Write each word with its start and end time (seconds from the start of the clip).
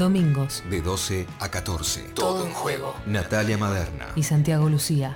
Domingos. 0.00 0.64
De 0.70 0.80
12 0.80 1.26
a 1.40 1.50
14. 1.50 2.00
Todo 2.14 2.46
en 2.46 2.52
juego. 2.54 2.96
Natalia 3.04 3.58
Maderna. 3.58 4.06
Y 4.16 4.22
Santiago 4.22 4.70
Lucía. 4.70 5.14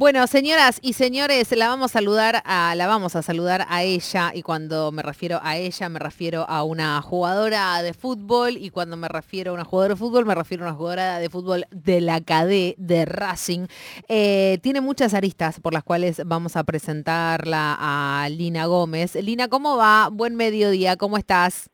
Bueno, 0.00 0.26
señoras 0.26 0.78
y 0.80 0.94
señores, 0.94 1.54
la 1.54 1.68
vamos 1.68 1.90
a 1.90 1.98
saludar 1.98 2.42
a 2.46 2.74
la 2.74 2.86
vamos 2.86 3.16
a 3.16 3.22
saludar 3.22 3.66
a 3.68 3.82
ella 3.82 4.32
y 4.34 4.40
cuando 4.40 4.90
me 4.92 5.02
refiero 5.02 5.40
a 5.42 5.58
ella 5.58 5.90
me 5.90 5.98
refiero 5.98 6.48
a 6.48 6.64
una 6.64 7.02
jugadora 7.02 7.82
de 7.82 7.92
fútbol 7.92 8.56
y 8.56 8.70
cuando 8.70 8.96
me 8.96 9.08
refiero 9.08 9.50
a 9.50 9.54
una 9.54 9.66
jugadora 9.66 9.92
de 9.92 9.98
fútbol 9.98 10.24
me 10.24 10.34
refiero 10.34 10.64
a 10.64 10.68
una 10.68 10.76
jugadora 10.78 11.18
de 11.18 11.28
fútbol 11.28 11.66
de 11.70 12.00
la 12.00 12.22
KD 12.22 12.76
de 12.78 13.04
Racing. 13.04 13.66
Eh, 14.08 14.58
tiene 14.62 14.80
muchas 14.80 15.12
aristas 15.12 15.60
por 15.60 15.74
las 15.74 15.84
cuales 15.84 16.22
vamos 16.24 16.56
a 16.56 16.64
presentarla 16.64 17.76
a 17.78 18.26
Lina 18.30 18.64
Gómez. 18.64 19.16
Lina, 19.16 19.48
¿cómo 19.48 19.76
va? 19.76 20.08
Buen 20.10 20.34
mediodía, 20.34 20.96
¿cómo 20.96 21.18
estás? 21.18 21.68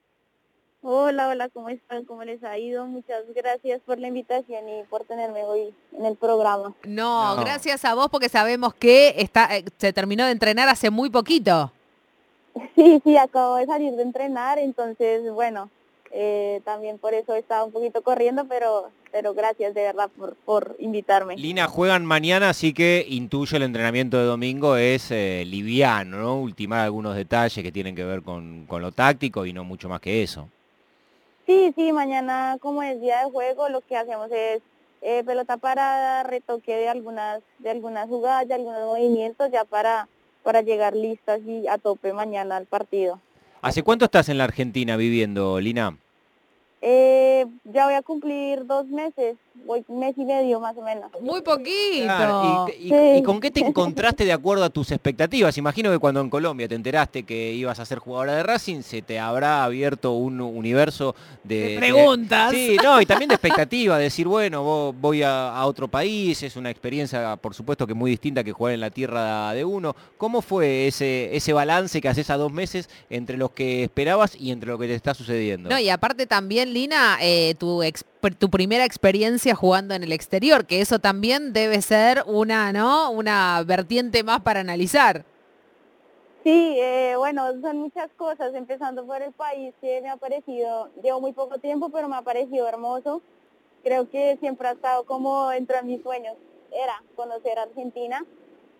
Hola, 0.89 1.27
hola, 1.27 1.49
¿cómo 1.49 1.69
están? 1.69 2.05
¿Cómo 2.05 2.23
les 2.23 2.45
ha 2.45 2.57
ido? 2.59 2.87
Muchas 2.87 3.25
gracias 3.35 3.81
por 3.85 3.99
la 3.99 4.07
invitación 4.07 4.69
y 4.69 4.85
por 4.85 5.03
tenerme 5.03 5.43
hoy 5.43 5.75
en 5.99 6.07
el 6.07 6.15
programa. 6.15 6.75
No, 6.85 7.35
gracias 7.41 7.85
a 7.85 7.97
vos 7.97 8.07
porque 8.09 8.29
sabemos 8.29 8.73
que 8.73 9.13
está, 9.19 9.57
eh, 9.57 9.65
se 9.79 9.93
terminó 9.93 10.25
de 10.25 10.31
entrenar 10.31 10.69
hace 10.69 10.91
muy 10.91 11.11
poquito. 11.11 11.73
Sí, 12.77 13.01
sí, 13.03 13.17
acabo 13.17 13.57
de 13.57 13.67
salir 13.67 13.95
de 13.95 14.03
entrenar, 14.03 14.59
entonces, 14.61 15.29
bueno, 15.33 15.71
eh, 16.13 16.61
también 16.65 16.99
por 16.99 17.15
eso 17.15 17.35
he 17.35 17.41
estado 17.41 17.67
un 17.67 17.73
poquito 17.73 18.03
corriendo, 18.03 18.47
pero, 18.47 18.91
pero 19.11 19.35
gracias 19.35 19.75
de 19.75 19.83
verdad 19.83 20.09
por, 20.17 20.37
por 20.37 20.77
invitarme. 20.79 21.37
Lina, 21.37 21.67
juegan 21.67 22.07
mañana, 22.07 22.51
así 22.51 22.73
que 22.73 23.05
intuyo 23.09 23.57
el 23.57 23.65
entrenamiento 23.65 24.19
de 24.19 24.25
domingo 24.25 24.77
es 24.77 25.11
eh, 25.11 25.43
liviano, 25.47 26.19
¿no? 26.19 26.41
Ultimar 26.41 26.81
algunos 26.81 27.17
detalles 27.17 27.63
que 27.63 27.73
tienen 27.73 27.97
que 27.97 28.05
ver 28.05 28.23
con, 28.23 28.67
con 28.67 28.81
lo 28.81 28.93
táctico 28.93 29.45
y 29.45 29.53
no 29.53 29.65
mucho 29.65 29.89
más 29.89 30.01
que 30.01 30.23
eso. 30.23 30.49
Sí, 31.47 31.73
sí, 31.77 31.93
mañana 31.93 32.59
como 32.61 32.83
es 32.83 33.01
día 33.01 33.25
de 33.25 33.31
juego, 33.31 33.69
lo 33.69 33.81
que 33.81 33.97
hacemos 33.97 34.29
es 34.33 34.63
eh, 35.01 35.23
pelota 35.25 35.57
parada, 35.57 36.25
retoque 36.25 36.75
de 36.75 36.89
algunas, 36.89 37.41
de 37.61 37.71
algunas 37.71 38.09
jugadas, 38.09 38.49
de 38.49 38.55
algunos 38.55 38.81
movimientos 38.81 39.51
ya 39.53 39.65
para, 39.65 40.09
para 40.43 40.63
llegar 40.63 40.97
listas 40.97 41.41
y 41.47 41.69
a 41.69 41.79
tope 41.79 42.13
mañana 42.13 42.57
al 42.57 42.67
partido. 42.67 43.21
¿Hace 43.63 43.85
cuánto 43.85 44.07
estás 44.07 44.29
en 44.29 44.39
la 44.39 44.45
Argentina 44.45 44.97
viviendo, 44.97 45.61
Lina? 45.61 45.97
Eh, 46.83 47.47
ya 47.65 47.87
voy 47.87 47.95
a 47.95 48.03
cumplir 48.03 48.67
dos 48.67 48.87
meses, 48.87 49.37
voy 49.65 49.85
mes 49.89 50.15
y 50.17 50.25
medio 50.25 50.61
más 50.61 50.77
o 50.77 50.83
menos. 50.83 51.11
Muy 51.21 51.41
poquito. 51.43 52.05
Claro, 52.05 52.67
y, 52.79 52.87
y- 52.87 52.89
Sí. 52.91 53.19
y 53.19 53.23
con 53.23 53.41
qué 53.41 53.51
te 53.51 53.61
encontraste 53.61 54.25
de 54.25 54.33
acuerdo 54.33 54.65
a 54.65 54.71
tus 54.71 54.91
expectativas? 54.93 55.57
Imagino 55.59 55.91
que 55.91 55.99
cuando 55.99 56.21
en 56.21 56.31
Colombia 56.31 56.69
te 56.69 56.75
enteraste 56.75 57.25
que 57.25 57.53
ibas 57.53 57.79
a 57.81 57.85
ser 57.87 57.99
jugadora 57.99 58.35
de 58.37 58.43
Racing, 58.43 58.83
se 58.83 59.03
te 59.03 59.19
habrá 59.19 59.65
abierto 59.65 60.13
un 60.13 60.41
universo 60.41 61.15
de... 61.45 61.69
De 61.71 61.79
preguntas. 61.79 62.53
Sí, 62.53 62.77
no, 62.83 63.01
y 63.01 63.07
también 63.07 63.29
de 63.29 63.35
expectativa, 63.35 63.99
decir, 63.99 64.29
bueno, 64.29 64.65
vo- 64.65 64.95
voy 64.99 65.23
a, 65.23 65.57
a 65.57 65.67
otro 65.67 65.89
país, 65.89 66.43
es 66.43 66.57
una 66.57 66.71
experiencia, 66.71 67.37
por 67.37 67.55
supuesto, 67.55 67.87
que 67.87 67.95
muy 67.95 68.11
distinta 68.11 68.45
que 68.45 68.53
jugar 68.53 68.75
en 68.75 68.81
la 68.81 68.91
tierra 68.91 69.53
de 69.53 69.65
uno. 69.65 69.97
¿Cómo 70.19 70.43
fue 70.43 70.87
ese, 70.87 71.35
ese 71.37 71.53
balance 71.53 72.01
que 72.01 72.09
haces 72.09 72.31
a 72.31 72.37
dos 72.37 72.53
meses 72.53 72.89
entre 73.11 73.37
los 73.37 73.51
que 73.51 73.85
esperabas 73.85 74.37
y 74.39 74.51
entre 74.51 74.71
lo 74.71 74.79
que 74.79 74.87
te 74.87 74.95
está 74.95 75.15
sucediendo? 75.15 75.69
No, 75.71 75.79
y 75.79 75.89
aparte 75.89 76.27
también, 76.27 76.73
Lina, 76.73 77.19
eh, 77.21 77.55
tu, 77.59 77.83
ex- 77.83 78.05
tu 78.35 78.51
primera 78.51 78.85
experiencia 78.85 79.55
jugando 79.55 79.95
en 79.95 80.03
el 80.03 80.13
exterior, 80.13 80.67
que 80.67 80.81
eso 80.81 80.99
también 80.99 81.53
debe 81.53 81.81
ser 81.83 82.25
una, 82.27 82.73
¿no? 82.73 83.11
Una 83.11 83.63
vertiente 83.65 84.23
más 84.25 84.41
para 84.41 84.61
analizar. 84.61 85.25
Sí, 86.45 86.77
eh, 86.79 87.15
bueno, 87.19 87.49
son 87.61 87.79
muchas 87.79 88.09
cosas, 88.17 88.55
empezando 88.55 89.05
por 89.05 89.21
el 89.21 89.33
país 89.33 89.75
que 89.81 90.01
me 90.01 90.09
ha 90.09 90.17
parecido, 90.17 90.91
llevo 91.03 91.21
muy 91.21 91.33
poco 91.33 91.59
tiempo, 91.59 91.89
pero 91.89 92.09
me 92.09 92.17
ha 92.17 92.23
parecido 92.23 92.69
hermoso. 92.69 93.21
Creo 93.83 94.09
que 94.09 94.37
siempre 94.39 94.69
ha 94.69 94.73
estado 94.73 95.05
como 95.05 95.49
dentro 95.49 95.77
de 95.77 95.83
mis 95.83 96.03
sueños, 96.03 96.35
era 96.73 97.03
conocer 97.17 97.59
Argentina. 97.59 98.25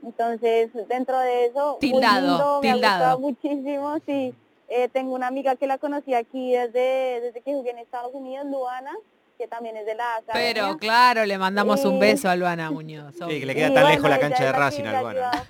Entonces, 0.05 0.71
dentro 0.89 1.19
de 1.19 1.47
eso, 1.47 1.79
Tildado, 1.81 2.21
lindo, 2.29 2.61
me 2.63 2.71
ha 2.71 2.75
tildado. 2.75 3.19
gustado 3.19 3.19
muchísimo, 3.19 3.97
sí. 4.07 4.35
Eh, 4.69 4.89
tengo 4.93 5.15
una 5.15 5.27
amiga 5.27 5.57
que 5.57 5.67
la 5.67 5.79
conocí 5.79 6.15
aquí 6.15 6.53
desde, 6.53 7.21
desde 7.21 7.41
que 7.41 7.53
jugué 7.55 7.71
en 7.71 7.79
Estados 7.79 8.13
Unidos, 8.15 8.47
Luana, 8.47 8.93
que 9.37 9.47
también 9.49 9.77
es 9.77 9.87
de 9.87 9.95
la 9.95 10.17
academia. 10.17 10.53
Pero 10.55 10.79
claro, 10.79 11.25
le 11.27 11.39
mandamos 11.39 11.85
un 11.85 11.99
beso 11.99 12.29
a 12.29 12.37
Luana 12.37 12.71
Muñoz. 12.71 13.15
Sí, 13.15 13.41
que 13.41 13.47
le 13.47 13.55
queda 13.55 13.69
Y 13.69 13.75
tan 13.75 13.83
bueno, 13.85 13.97
lejos 13.97 14.11
la 14.11 14.19
cancha 14.19 14.45
de 14.45 14.53
Racing, 14.53 14.83
que 14.83 14.89
me 14.89 14.95
ha 14.95 14.99
Albana. 14.99 15.11
ayudado- 15.31 15.47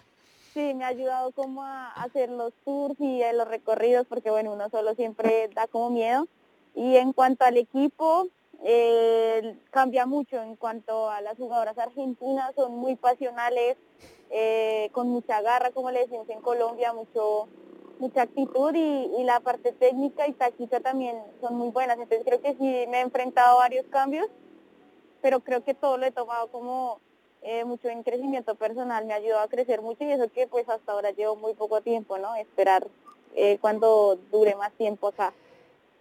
Sí, 0.54 0.72
me 0.74 0.84
ha 0.84 0.88
ayudado 0.88 1.32
como 1.32 1.62
a 1.64 1.90
hacer 1.92 2.30
los 2.30 2.52
tours 2.64 2.98
y 2.98 3.20
los 3.34 3.46
recorridos, 3.46 4.06
porque 4.08 4.30
bueno, 4.30 4.52
uno 4.54 4.70
solo 4.70 4.94
siempre 4.94 5.48
da 5.54 5.66
como 5.66 5.90
miedo. 5.90 6.26
Y 6.74 6.96
en 6.96 7.12
cuanto 7.12 7.44
al 7.44 7.56
equipo, 7.58 8.28
eh, 8.64 9.56
cambia 9.70 10.06
mucho 10.06 10.42
en 10.42 10.56
cuanto 10.56 11.10
a 11.10 11.20
las 11.20 11.36
jugadoras 11.36 11.76
argentinas, 11.78 12.54
son 12.54 12.74
muy 12.76 12.94
pasionales, 12.96 13.76
eh, 14.30 14.88
con 14.92 15.08
mucha 15.08 15.40
garra, 15.42 15.70
como 15.72 15.90
le 15.90 16.00
decimos 16.00 16.28
en 16.30 16.40
Colombia, 16.40 16.92
mucho 16.94 17.48
mucha 17.98 18.22
actitud 18.22 18.74
y, 18.74 19.10
y 19.18 19.24
la 19.24 19.40
parte 19.40 19.72
técnica 19.72 20.26
y 20.28 20.32
táctica 20.32 20.80
también 20.80 21.16
son 21.40 21.56
muy 21.56 21.70
buenas. 21.70 21.98
Entonces 21.98 22.24
creo 22.24 22.40
que 22.40 22.54
sí 22.54 22.86
me 22.88 22.98
he 22.98 23.00
enfrentado 23.00 23.56
a 23.56 23.62
varios 23.62 23.86
cambios, 23.86 24.28
pero 25.22 25.40
creo 25.40 25.64
que 25.64 25.74
todo 25.74 25.96
lo 25.96 26.06
he 26.06 26.10
tomado 26.10 26.48
como 26.48 27.00
eh, 27.42 27.64
mucho 27.64 27.88
en 27.88 28.02
crecimiento 28.02 28.54
personal, 28.56 29.04
me 29.04 29.12
ha 29.12 29.16
ayudado 29.16 29.42
a 29.42 29.48
crecer 29.48 29.80
mucho 29.80 30.04
y 30.04 30.10
eso 30.10 30.28
que 30.32 30.46
pues 30.48 30.68
hasta 30.68 30.92
ahora 30.92 31.12
llevo 31.12 31.36
muy 31.36 31.54
poco 31.54 31.80
tiempo, 31.80 32.18
¿no? 32.18 32.34
Esperar 32.34 32.88
eh, 33.36 33.58
cuando 33.60 34.18
dure 34.32 34.56
más 34.56 34.72
tiempo 34.72 35.08
acá. 35.08 35.32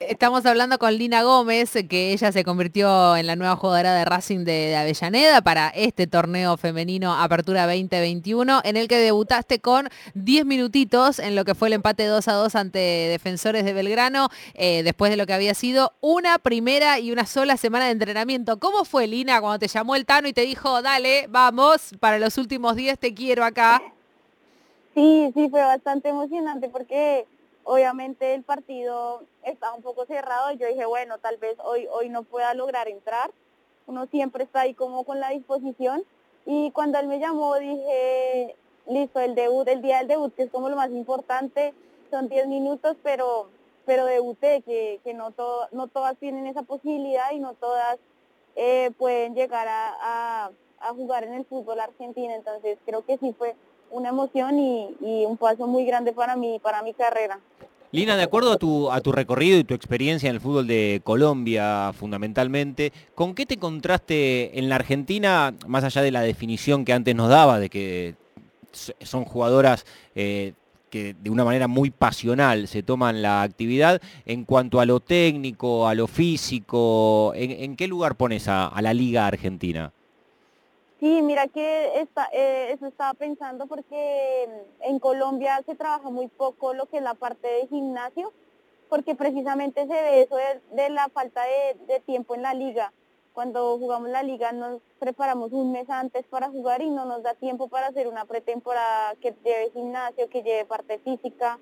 Estamos 0.01 0.45
hablando 0.45 0.77
con 0.77 0.93
Lina 0.97 1.23
Gómez, 1.23 1.71
que 1.89 2.11
ella 2.11 2.33
se 2.33 2.43
convirtió 2.43 3.15
en 3.15 3.27
la 3.27 3.37
nueva 3.37 3.55
jugadora 3.55 3.93
de 3.93 4.03
Racing 4.03 4.43
de, 4.43 4.75
Avellaneda 4.75 5.41
para 5.41 5.69
este 5.69 6.05
torneo 6.05 6.57
femenino 6.57 7.13
Apertura 7.13 7.65
2021, 7.65 8.59
en 8.65 8.75
el 8.75 8.89
que 8.89 8.97
debutaste 8.97 9.59
con 9.59 9.87
10 10.15 10.45
minutitos 10.45 11.17
en 11.19 11.33
lo 11.33 11.45
que 11.45 11.55
fue 11.55 11.69
el 11.69 11.75
empate 11.75 12.07
2 12.07 12.27
a 12.27 12.33
2 12.33 12.55
ante 12.55 12.79
Defensores 12.79 13.63
de 13.63 13.71
Belgrano, 13.71 14.27
eh, 14.53 14.83
después 14.83 15.11
de 15.11 15.17
lo 15.17 15.25
que 15.25 15.33
había 15.33 15.53
sido 15.53 15.93
una 16.01 16.39
primera 16.39 16.99
y 16.99 17.13
una 17.13 17.25
sola 17.25 17.55
semana 17.55 17.85
de 17.85 17.91
entrenamiento. 17.91 18.59
¿Cómo 18.59 18.83
fue, 18.83 19.07
Lina, 19.07 19.39
cuando 19.39 19.59
te 19.59 19.69
llamó 19.69 19.95
el 19.95 20.05
Tano 20.05 20.27
y 20.27 20.33
te 20.33 20.41
dijo, 20.41 20.81
dale, 20.81 21.27
vamos, 21.29 21.91
para 22.01 22.19
los 22.19 22.37
últimos 22.37 22.75
10 22.75 22.99
te 22.99 23.13
quiero 23.13 23.45
acá? 23.45 23.81
Sí, 24.93 25.31
sí, 25.33 25.47
fue 25.49 25.61
bastante 25.61 26.09
emocionante 26.09 26.67
porque 26.67 27.25
obviamente 27.65 28.33
el 28.33 28.43
partido 28.43 29.23
estaba 29.43 29.73
un 29.75 29.81
poco 29.83 30.05
cerrado 30.05 30.51
y 30.51 30.57
yo 30.57 30.67
dije, 30.67 30.85
bueno, 30.85 31.17
tal 31.17 31.37
vez 31.37 31.57
hoy, 31.63 31.87
hoy 31.91 32.07
no 32.09 32.23
pueda 32.23 32.53
lograr 32.53 32.87
entrar. 32.87 33.31
Uno 33.87 34.05
siempre 34.07 34.43
está 34.45 34.61
ahí 34.61 34.73
como 34.73 35.03
con 35.03 35.19
la 35.19 35.29
disposición. 35.31 36.03
Y 36.45 36.71
cuando 36.71 36.99
él 36.99 37.07
me 37.07 37.19
llamó 37.19 37.55
dije, 37.55 38.55
listo, 38.87 39.19
el 39.19 39.35
debut, 39.35 39.67
el 39.67 39.81
día 39.81 39.97
del 39.97 40.07
debut, 40.07 40.33
que 40.33 40.43
es 40.43 40.51
como 40.51 40.69
lo 40.69 40.75
más 40.75 40.91
importante, 40.91 41.73
son 42.09 42.29
10 42.29 42.47
minutos, 42.47 42.95
pero 43.03 43.49
pero 43.85 44.05
debuté, 44.07 44.63
que, 44.63 44.99
que 45.03 45.13
no, 45.13 45.29
to- 45.29 45.67
no 45.71 45.85
todas 45.87 46.17
tienen 46.17 46.47
esa 46.47 46.63
posibilidad 46.63 47.29
y 47.33 47.39
no 47.39 47.53
todas 47.53 47.99
eh, 48.55 48.89
pueden 48.97 49.35
llegar 49.35 49.67
a, 49.67 50.45
a- 50.45 50.51
a 50.79 50.89
jugar 50.93 51.23
en 51.23 51.35
el 51.35 51.45
fútbol 51.45 51.79
argentino. 51.79 52.33
Entonces 52.33 52.79
creo 52.83 53.05
que 53.05 53.17
sí 53.19 53.33
fue 53.37 53.55
una 53.95 54.09
emoción 54.09 54.59
y, 54.59 55.25
un 55.25 55.37
paso 55.37 55.67
muy 55.67 55.85
grande 55.85 56.11
para 56.11 56.35
mí, 56.35 56.59
para 56.61 56.83
mi 56.83 56.93
carrera. 56.93 57.39
Lina, 57.91 58.17
de 58.17 58.23
acuerdo 58.23 58.51
a 58.51 58.57
tu, 58.57 58.91
a 58.91 58.99
tu 58.99 59.13
recorrido 59.13 59.57
y 59.57 59.63
tu 59.63 59.73
experiencia 59.73 60.27
en 60.29 60.35
el 60.35 60.41
fútbol 60.41 60.67
de 60.67 60.99
Colombia 61.03 61.93
fundamentalmente, 61.93 62.91
¿con 63.15 63.33
qué 63.33 63.45
te 63.45 63.53
encontraste 63.53 64.59
en 64.59 64.67
la 64.67 64.75
Argentina, 64.75 65.53
más 65.65 65.85
allá 65.85 66.01
de 66.01 66.11
la 66.11 66.21
definición 66.21 66.83
que 66.83 66.91
antes 66.91 67.15
nos 67.15 67.29
daba, 67.29 67.57
de 67.57 67.69
que 67.69 68.15
son 68.73 69.23
jugadoras 69.23 69.85
eh, 70.13 70.53
que 70.89 71.13
de 71.13 71.29
una 71.29 71.45
manera 71.45 71.69
muy 71.69 71.89
pasional 71.89 72.67
se 72.67 72.83
toman 72.83 73.21
la 73.21 73.43
actividad, 73.43 74.01
en 74.25 74.43
cuanto 74.43 74.81
a 74.81 74.85
lo 74.85 74.99
técnico, 74.99 75.87
a 75.87 75.95
lo 75.95 76.07
físico, 76.07 77.31
¿en, 77.35 77.77
qué 77.77 77.87
lugar 77.87 78.15
pones 78.15 78.49
a 78.49 78.77
la 78.81 78.93
liga 78.93 79.25
argentina? 79.25 79.93
Sí, 81.05 81.21
mira 81.21 81.47
que 81.47 81.99
esta, 81.99 82.27
eh, 82.33 82.71
eso 82.71 82.87
estaba 82.87 83.13
pensando 83.13 83.67
porque 83.67 84.49
en 84.79 84.97
Colombia 84.97 85.61
se 85.63 85.75
trabaja 85.75 86.09
muy 86.09 86.27
poco 86.27 86.73
lo 86.73 86.87
que 86.87 86.97
es 86.97 87.03
la 87.03 87.13
parte 87.13 87.47
de 87.47 87.67
gimnasio, 87.67 88.33
porque 88.89 89.13
precisamente 89.13 89.85
se 89.85 89.93
ve 89.93 90.21
eso 90.23 90.35
de, 90.71 90.89
la 90.89 91.07
falta 91.09 91.43
de, 91.43 91.93
de 91.93 91.99
tiempo 91.99 92.33
en 92.33 92.41
la 92.41 92.55
liga. 92.55 92.91
Cuando 93.33 93.77
jugamos 93.77 94.09
la 94.09 94.23
liga 94.23 94.51
nos 94.51 94.81
preparamos 94.97 95.51
un 95.51 95.71
mes 95.73 95.87
antes 95.91 96.25
para 96.25 96.49
jugar 96.49 96.81
y 96.81 96.89
no 96.89 97.05
nos 97.05 97.21
da 97.21 97.35
tiempo 97.35 97.67
para 97.67 97.85
hacer 97.85 98.07
una 98.07 98.25
pretemporada 98.25 99.13
que 99.21 99.35
lleve 99.43 99.69
gimnasio, 99.73 100.27
que 100.27 100.41
lleve 100.41 100.65
parte 100.65 100.97
física. 100.97 101.59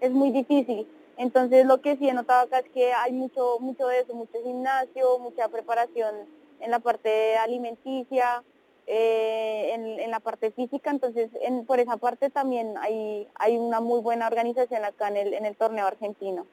Es 0.00 0.10
muy 0.10 0.32
difícil. 0.32 0.88
Entonces 1.16 1.64
lo 1.64 1.80
que 1.80 1.96
sí 1.96 2.08
he 2.08 2.12
notado 2.12 2.42
acá 2.42 2.58
es 2.58 2.68
que 2.70 2.92
hay 2.92 3.12
mucho, 3.12 3.60
mucho 3.60 3.86
de 3.86 4.00
eso, 4.00 4.14
mucho 4.14 4.42
gimnasio, 4.42 5.20
mucha 5.20 5.46
preparación 5.46 6.12
en 6.58 6.72
la 6.72 6.80
parte 6.80 7.36
alimenticia, 7.36 8.42
eh, 8.92 9.72
en, 9.72 10.10
la 10.10 10.18
parte 10.18 10.50
física, 10.50 10.90
entonces 10.90 11.30
en, 11.42 11.64
por 11.64 11.78
esa 11.78 11.96
parte 11.96 12.28
también 12.28 12.74
hay, 12.78 13.28
hay 13.36 13.56
una 13.56 13.80
muy 13.80 14.00
buena 14.00 14.26
organización 14.26 14.84
acá 14.84 15.06
en 15.06 15.16
el, 15.16 15.34
en 15.34 15.46
el 15.46 15.54
torneo 15.54 15.86
argentino. 15.86 16.44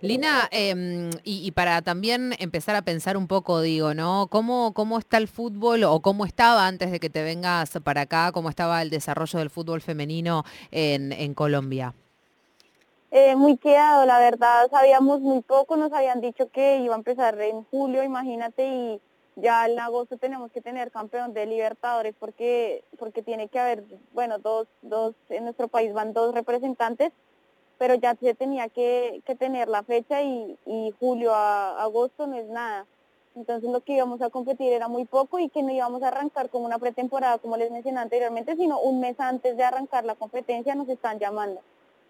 Lina, 0.00 0.48
em, 0.50 1.10
y, 1.22 1.50
para 1.50 1.82
también 1.82 2.32
empezar 2.38 2.76
a 2.76 2.82
pensar 2.82 3.18
un 3.18 3.26
poco, 3.26 3.60
digo, 3.60 3.92
¿no? 3.92 4.28
¿Cómo, 4.30 4.72
¿Cómo 4.72 4.98
está 4.98 5.18
el 5.18 5.28
fútbol 5.28 5.84
o 5.84 6.00
cómo 6.00 6.24
estaba 6.24 6.66
antes 6.66 6.90
de 6.90 6.98
que 6.98 7.10
te 7.10 7.22
vengas 7.22 7.78
para 7.84 8.00
acá? 8.02 8.32
¿Cómo 8.32 8.48
estaba 8.48 8.80
el 8.80 8.88
desarrollo 8.88 9.38
del 9.38 9.50
fútbol 9.50 9.82
femenino 9.82 10.44
en, 10.70 11.12
en 11.12 11.34
Colombia? 11.34 11.92
Eh, 13.10 13.36
muy 13.36 13.58
quedado, 13.58 14.06
la 14.06 14.18
verdad, 14.18 14.70
sabíamos 14.70 15.20
muy 15.20 15.42
poco, 15.42 15.76
nos 15.76 15.92
habían 15.92 16.22
dicho 16.22 16.48
que 16.50 16.78
iba 16.78 16.94
a 16.94 16.98
empezar 16.98 17.38
en 17.40 17.64
julio, 17.64 18.02
imagínate, 18.02 18.66
y 18.66 19.00
ya 19.36 19.66
en 19.66 19.78
agosto 19.78 20.16
tenemos 20.16 20.50
que 20.52 20.60
tener 20.60 20.90
campeón 20.90 21.32
de 21.32 21.46
Libertadores 21.46 22.14
porque 22.18 22.84
porque 22.98 23.22
tiene 23.22 23.48
que 23.48 23.58
haber, 23.58 23.84
bueno, 24.12 24.38
dos, 24.38 24.68
dos, 24.82 25.14
en 25.28 25.44
nuestro 25.44 25.68
país 25.68 25.92
van 25.92 26.12
dos 26.12 26.34
representantes, 26.34 27.12
pero 27.78 27.94
ya 27.94 28.14
se 28.16 28.34
tenía 28.34 28.68
que, 28.68 29.22
tener 29.38 29.68
la 29.68 29.82
fecha 29.82 30.22
y, 30.22 30.58
y 30.66 30.94
julio 30.98 31.34
a 31.34 31.82
agosto 31.82 32.26
no 32.26 32.36
es 32.36 32.46
nada. 32.46 32.86
Entonces 33.36 33.70
lo 33.70 33.80
que 33.80 33.94
íbamos 33.94 34.20
a 34.22 34.30
competir 34.30 34.72
era 34.72 34.88
muy 34.88 35.04
poco 35.04 35.38
y 35.38 35.48
que 35.48 35.62
no 35.62 35.70
íbamos 35.70 36.02
a 36.02 36.08
arrancar 36.08 36.50
como 36.50 36.66
una 36.66 36.78
pretemporada, 36.78 37.38
como 37.38 37.56
les 37.56 37.70
mencioné 37.70 38.00
anteriormente, 38.00 38.56
sino 38.56 38.80
un 38.80 39.00
mes 39.00 39.18
antes 39.20 39.56
de 39.56 39.62
arrancar 39.62 40.04
la 40.04 40.16
competencia 40.16 40.74
nos 40.74 40.88
están 40.88 41.18
llamando. 41.18 41.60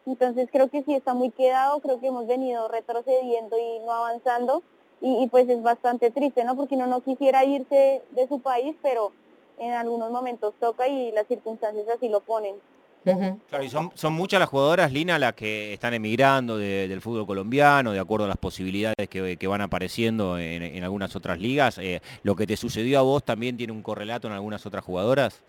Entonces 0.06 0.49
creo 0.50 0.69
que 0.69 0.82
sí 0.82 0.94
está 0.94 1.12
muy 1.14 1.31
quedado, 1.31 1.81
creo 1.81 2.00
que 2.00 2.06
hemos 2.06 2.26
venido 2.26 2.69
retrocediendo 2.69 3.58
y 3.58 3.81
no 3.81 3.93
avanzando 3.93 4.62
y, 5.00 5.29
pues 5.29 5.49
es 5.49 5.62
bastante 5.62 6.11
triste, 6.11 6.44
¿no? 6.44 6.56
Porque 6.56 6.75
uno 6.75 6.87
no 6.87 7.00
quisiera 7.00 7.44
irse 7.44 8.02
de 8.11 8.29
su 8.29 8.41
país, 8.41 8.76
pero 8.82 9.12
en 9.58 9.73
algunos 9.73 10.11
momentos 10.11 10.55
toca 10.61 10.88
y 10.88 11.12
las 11.12 11.26
circunstancias 11.26 11.87
así 11.88 12.08
lo 12.08 12.20
ponen. 12.20 12.56
Claro, 13.02 13.64
y 13.64 13.70
son, 13.70 13.91
son, 13.94 14.12
muchas 14.12 14.41
las 14.41 14.50
jugadoras, 14.50 14.93
Lina, 14.93 15.19
las 15.19 15.32
que 15.32 15.73
están 15.73 15.94
emigrando 15.94 16.58
del 16.58 17.00
fútbol 17.00 17.26
colombiano, 17.26 17.93
de 17.93 17.99
acuerdo 17.99 18.26
a 18.26 18.29
las 18.29 18.37
posibilidades 18.37 19.08
que, 19.08 19.47
van 19.47 19.62
apareciendo 19.62 20.38
en, 20.38 20.85
algunas 20.85 21.17
otras 21.17 21.38
ligas. 21.38 21.79
Eh, 21.79 22.03
¿Lo 22.23 22.37
que 22.37 22.46
te 22.46 22.58
sucedió 22.58 22.99
a 22.99 23.03
vos 23.03 23.25
también 23.25 23.56
tiene 23.56 23.73
un 23.73 23.82
correlato 23.82 24.26
en 24.26 24.35
algunas 24.35 24.67
otras 24.67 24.85
jugadoras? 24.85 25.43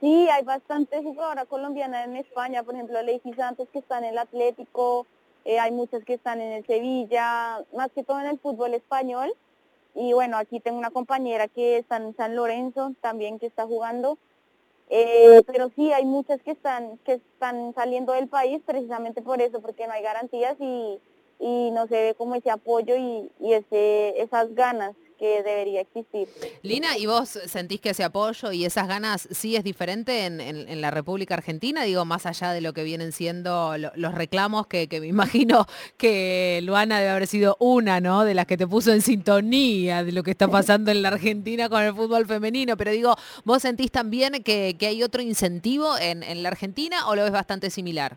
Sí, 0.00 0.28
hay 0.30 0.42
bastantes 0.42 1.02
jugadoras 1.02 1.44
colombianas 1.44 2.06
en 2.06 2.16
España, 2.16 2.62
por 2.62 2.74
ejemplo, 2.74 3.02
Lacey 3.02 3.34
Santos 3.34 3.68
que 3.70 3.80
está 3.80 3.98
en 3.98 4.04
el 4.04 4.18
Atlético, 4.18 5.06
eh, 5.44 5.58
hay 5.58 5.72
muchas 5.72 6.04
que 6.04 6.14
están 6.14 6.40
en 6.40 6.52
el 6.52 6.66
Sevilla, 6.66 7.64
más 7.74 7.90
que 7.92 8.04
todo 8.04 8.20
en 8.20 8.26
el 8.26 8.38
fútbol 8.38 8.74
español. 8.74 9.32
Y 9.94 10.12
bueno, 10.12 10.36
aquí 10.36 10.60
tengo 10.60 10.78
una 10.78 10.90
compañera 10.90 11.48
que 11.48 11.78
está 11.78 11.96
en 11.96 12.14
San 12.16 12.36
Lorenzo 12.36 12.92
también 13.00 13.38
que 13.38 13.46
está 13.46 13.66
jugando. 13.66 14.18
Eh, 14.88 15.42
pero 15.46 15.70
sí, 15.76 15.92
hay 15.92 16.04
muchas 16.04 16.42
que 16.42 16.50
están, 16.50 16.98
que 16.98 17.14
están 17.14 17.72
saliendo 17.74 18.12
del 18.12 18.28
país 18.28 18.60
precisamente 18.64 19.22
por 19.22 19.40
eso, 19.40 19.60
porque 19.60 19.86
no 19.86 19.92
hay 19.92 20.02
garantías 20.02 20.56
y, 20.58 21.00
y 21.38 21.70
no 21.70 21.86
se 21.86 22.02
ve 22.02 22.14
como 22.14 22.34
ese 22.34 22.50
apoyo 22.50 22.96
y, 22.96 23.30
y 23.40 23.52
ese, 23.52 24.20
esas 24.20 24.54
ganas 24.54 24.94
que 25.20 25.42
debería 25.42 25.82
existir. 25.82 26.28
Lina, 26.62 26.96
¿y 26.96 27.04
vos 27.04 27.28
sentís 27.28 27.78
que 27.82 27.90
ese 27.90 28.02
apoyo 28.02 28.52
y 28.52 28.64
esas 28.64 28.88
ganas 28.88 29.28
sí 29.30 29.54
es 29.54 29.62
diferente 29.62 30.24
en, 30.24 30.80
la 30.80 30.90
República 30.90 31.34
Argentina? 31.34 31.84
Digo, 31.84 32.06
más 32.06 32.24
allá 32.24 32.52
de 32.52 32.62
lo 32.62 32.72
que 32.72 32.84
vienen 32.84 33.12
siendo 33.12 33.76
los 33.76 34.14
reclamos, 34.14 34.66
que, 34.66 34.88
me 34.98 35.06
imagino 35.06 35.66
que 35.98 36.60
Luana 36.62 37.00
debe 37.00 37.10
haber 37.10 37.26
sido 37.26 37.58
una, 37.60 38.00
¿no? 38.00 38.24
De 38.24 38.32
las 38.32 38.46
que 38.46 38.56
te 38.56 38.66
puso 38.66 38.92
en 38.92 39.02
sintonía 39.02 40.04
de 40.04 40.12
lo 40.12 40.22
que 40.22 40.30
está 40.30 40.48
pasando 40.48 40.90
en 40.90 41.02
la 41.02 41.08
Argentina 41.08 41.68
con 41.68 41.82
el 41.82 41.94
fútbol 41.94 42.26
femenino. 42.26 42.78
Pero 42.78 42.90
digo, 42.90 43.14
¿vos 43.44 43.60
sentís 43.60 43.90
también 43.90 44.42
que, 44.42 44.74
hay 44.80 45.02
otro 45.02 45.20
incentivo 45.20 45.98
en, 45.98 46.42
la 46.42 46.48
Argentina 46.48 47.06
o 47.08 47.14
lo 47.14 47.24
ves 47.24 47.32
bastante 47.32 47.68
similar? 47.68 48.16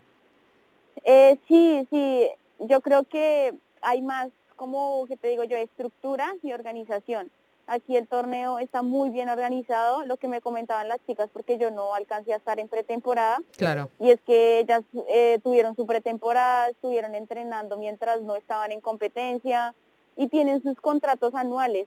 Eh, 1.04 1.36
sí, 1.48 1.86
sí, 1.90 2.28
yo 2.60 2.80
creo 2.80 3.04
que 3.04 3.52
hay 3.82 4.00
más 4.00 4.30
como 4.64 5.04
que 5.06 5.18
te 5.18 5.28
digo 5.28 5.44
yo, 5.44 5.58
estructura 5.58 6.34
y 6.42 6.54
organización. 6.54 7.30
Aquí 7.66 7.98
el 7.98 8.08
torneo 8.08 8.58
está 8.58 8.80
muy 8.80 9.10
bien 9.10 9.28
organizado, 9.28 10.06
lo 10.06 10.16
que 10.16 10.26
me 10.26 10.40
comentaban 10.40 10.88
las 10.88 11.04
chicas, 11.06 11.28
porque 11.30 11.58
yo 11.58 11.70
no 11.70 11.92
alcancé 11.94 12.32
a 12.32 12.36
estar 12.36 12.58
en 12.58 12.68
pretemporada. 12.68 13.40
Claro. 13.58 13.90
Y 14.00 14.10
es 14.10 14.22
que 14.22 14.60
ellas 14.60 14.80
eh, 15.08 15.38
tuvieron 15.42 15.76
su 15.76 15.84
pretemporada, 15.84 16.70
estuvieron 16.70 17.14
entrenando 17.14 17.76
mientras 17.76 18.22
no 18.22 18.36
estaban 18.36 18.72
en 18.72 18.80
competencia 18.80 19.74
y 20.16 20.28
tienen 20.28 20.62
sus 20.62 20.80
contratos 20.80 21.34
anuales. 21.34 21.86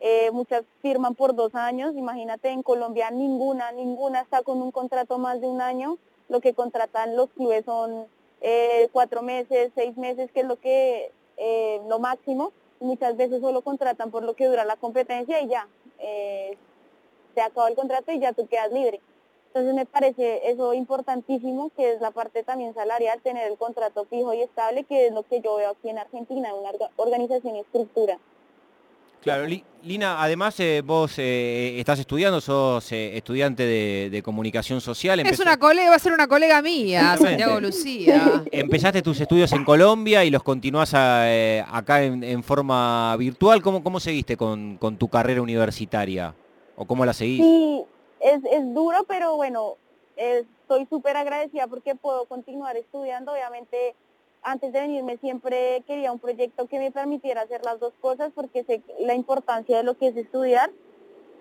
Eh, 0.00 0.32
muchas 0.32 0.64
firman 0.82 1.14
por 1.14 1.32
dos 1.32 1.54
años, 1.54 1.94
imagínate, 1.94 2.48
en 2.48 2.64
Colombia 2.64 3.12
ninguna, 3.12 3.70
ninguna 3.70 4.20
está 4.20 4.42
con 4.42 4.60
un 4.60 4.72
contrato 4.72 5.18
más 5.18 5.40
de 5.40 5.46
un 5.46 5.60
año. 5.60 5.96
Lo 6.28 6.40
que 6.40 6.54
contratan 6.54 7.14
los 7.14 7.30
clubes 7.30 7.64
son 7.64 8.06
eh, 8.40 8.88
cuatro 8.90 9.22
meses, 9.22 9.70
seis 9.76 9.96
meses, 9.96 10.32
que 10.32 10.40
es 10.40 10.46
lo 10.46 10.56
que 10.56 11.12
eh, 11.36 11.80
lo 11.88 11.98
máximo, 11.98 12.52
muchas 12.80 13.16
veces 13.16 13.40
solo 13.40 13.62
contratan 13.62 14.10
por 14.10 14.22
lo 14.22 14.34
que 14.34 14.46
dura 14.46 14.64
la 14.64 14.76
competencia 14.76 15.40
y 15.40 15.48
ya, 15.48 15.68
eh, 15.98 16.56
se 17.34 17.40
acaba 17.40 17.68
el 17.68 17.74
contrato 17.74 18.12
y 18.12 18.18
ya 18.18 18.32
tú 18.32 18.46
quedas 18.46 18.72
libre. 18.72 19.00
Entonces 19.48 19.74
me 19.74 19.86
parece 19.86 20.50
eso 20.50 20.74
importantísimo, 20.74 21.70
que 21.74 21.92
es 21.92 22.00
la 22.00 22.10
parte 22.10 22.42
también 22.42 22.74
salarial, 22.74 23.22
tener 23.22 23.50
el 23.50 23.56
contrato 23.56 24.04
fijo 24.04 24.34
y 24.34 24.42
estable, 24.42 24.84
que 24.84 25.06
es 25.06 25.12
lo 25.14 25.22
que 25.22 25.40
yo 25.40 25.56
veo 25.56 25.70
aquí 25.70 25.88
en 25.88 25.98
Argentina, 25.98 26.54
una 26.54 26.70
organización 26.96 27.56
y 27.56 27.60
estructura. 27.60 28.18
Claro, 29.26 29.44
Lina, 29.82 30.22
además 30.22 30.60
eh, 30.60 30.84
vos 30.86 31.18
eh, 31.18 31.80
estás 31.80 31.98
estudiando, 31.98 32.40
sos 32.40 32.92
eh, 32.92 33.16
estudiante 33.16 33.64
de, 33.64 34.22
comunicación 34.22 34.80
social. 34.80 35.18
Es 35.18 35.40
una 35.40 35.56
colega, 35.56 35.90
va 35.90 35.96
a 35.96 35.98
ser 35.98 36.12
una 36.12 36.28
colega 36.28 36.62
mía, 36.62 37.16
Santiago 37.20 37.58
Lucía. 37.58 38.44
Empezaste 38.52 39.02
tus 39.02 39.20
estudios 39.20 39.50
en 39.50 39.64
Colombia 39.64 40.24
y 40.24 40.30
los 40.30 40.44
continuás 40.44 40.94
acá 40.94 42.04
en, 42.04 42.44
forma 42.44 43.16
virtual. 43.16 43.62
¿Cómo, 43.62 43.82
cómo 43.82 43.98
seguiste 43.98 44.36
con, 44.36 44.78
tu 44.96 45.08
carrera 45.08 45.42
universitaria? 45.42 46.32
¿O 46.76 46.84
cómo 46.84 47.04
la 47.04 47.12
seguís? 47.12 47.42
Sí, 47.42 47.84
es, 48.20 48.38
es 48.44 48.74
duro, 48.74 49.06
pero 49.08 49.34
bueno, 49.34 49.74
estoy 50.16 50.86
súper 50.88 51.16
agradecida 51.16 51.66
porque 51.66 51.96
puedo 51.96 52.26
continuar 52.26 52.76
estudiando. 52.76 53.32
Obviamente 53.32 53.96
antes 54.42 54.72
de 54.72 54.80
venirme 54.80 55.16
siempre 55.18 55.82
quería 55.86 56.12
un 56.12 56.18
proyecto 56.18 56.66
que 56.66 56.78
me 56.78 56.90
permitiera 56.90 57.42
hacer 57.42 57.64
las 57.64 57.80
dos 57.80 57.94
cosas 58.00 58.32
porque 58.34 58.64
sé 58.64 58.82
la 59.00 59.14
importancia 59.14 59.76
de 59.76 59.82
lo 59.82 59.96
que 59.96 60.08
es 60.08 60.16
estudiar. 60.16 60.70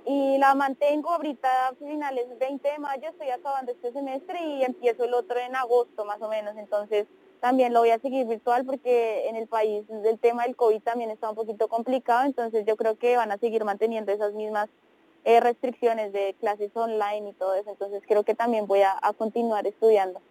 Y 0.07 0.37
la 0.37 0.53
mantengo 0.53 1.09
ahorita 1.09 1.49
finales 1.79 2.27
20 2.37 2.67
de 2.67 2.77
mayo, 2.77 3.09
estoy 3.09 3.29
acabando 3.29 3.71
este 3.71 3.91
semestre 3.91 4.39
y 4.45 4.63
empiezo 4.63 5.05
el 5.05 5.15
otro 5.15 5.39
en 5.39 5.55
agosto 5.55 6.05
más 6.05 6.21
o 6.21 6.29
menos, 6.29 6.55
entonces 6.57 7.07
también 7.39 7.73
lo 7.73 7.79
voy 7.79 7.89
a 7.89 7.99
seguir 7.99 8.27
virtual 8.27 8.65
porque 8.65 9.27
en 9.27 9.35
el 9.35 9.47
país 9.47 9.83
el 9.89 10.19
tema 10.19 10.43
del 10.43 10.55
COVID 10.55 10.81
también 10.81 11.09
está 11.09 11.29
un 11.29 11.35
poquito 11.35 11.67
complicado, 11.67 12.25
entonces 12.25 12.65
yo 12.67 12.75
creo 12.75 12.99
que 12.99 13.17
van 13.17 13.31
a 13.31 13.37
seguir 13.39 13.65
manteniendo 13.65 14.11
esas 14.11 14.33
mismas 14.33 14.69
eh, 15.27 15.39
restricciones 15.39 16.13
de 16.13 16.35
clases 16.39 16.69
online 16.75 17.31
y 17.31 17.33
todo 17.33 17.55
eso, 17.55 17.71
entonces 17.71 18.03
creo 18.07 18.21
que 18.21 18.35
también 18.35 18.67
voy 18.67 18.81
a, 18.83 18.95
continuar 19.17 19.65
estudiando. 19.65 20.21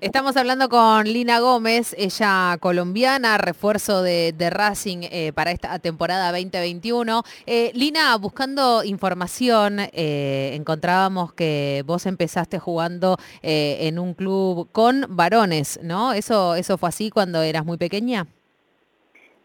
Estamos 0.00 0.36
hablando 0.36 0.68
con 0.68 1.04
Lina 1.04 1.38
Gómez, 1.38 1.94
ella 1.96 2.58
colombiana, 2.58 3.38
refuerzo 3.38 4.02
de, 4.02 4.34
Racing 4.50 5.02
eh, 5.04 5.32
para 5.32 5.52
esta 5.52 5.78
temporada 5.78 6.32
2021. 6.32 7.22
Eh, 7.46 7.70
Lina, 7.74 8.16
buscando 8.16 8.82
información, 8.82 9.78
encontrábamos 9.92 11.32
que 11.32 11.84
vos 11.86 12.06
empezaste 12.06 12.58
jugando 12.58 13.18
en 13.42 14.00
un 14.00 14.14
club 14.14 14.68
con 14.72 15.06
varones, 15.10 15.78
¿no? 15.84 16.12
¿Eso, 16.12 16.56
¿Eso 16.56 16.76
fue 16.76 16.88
así 16.88 17.10
cuando 17.10 17.42
eras 17.42 17.64
muy 17.64 17.76
pequeña? 17.76 18.26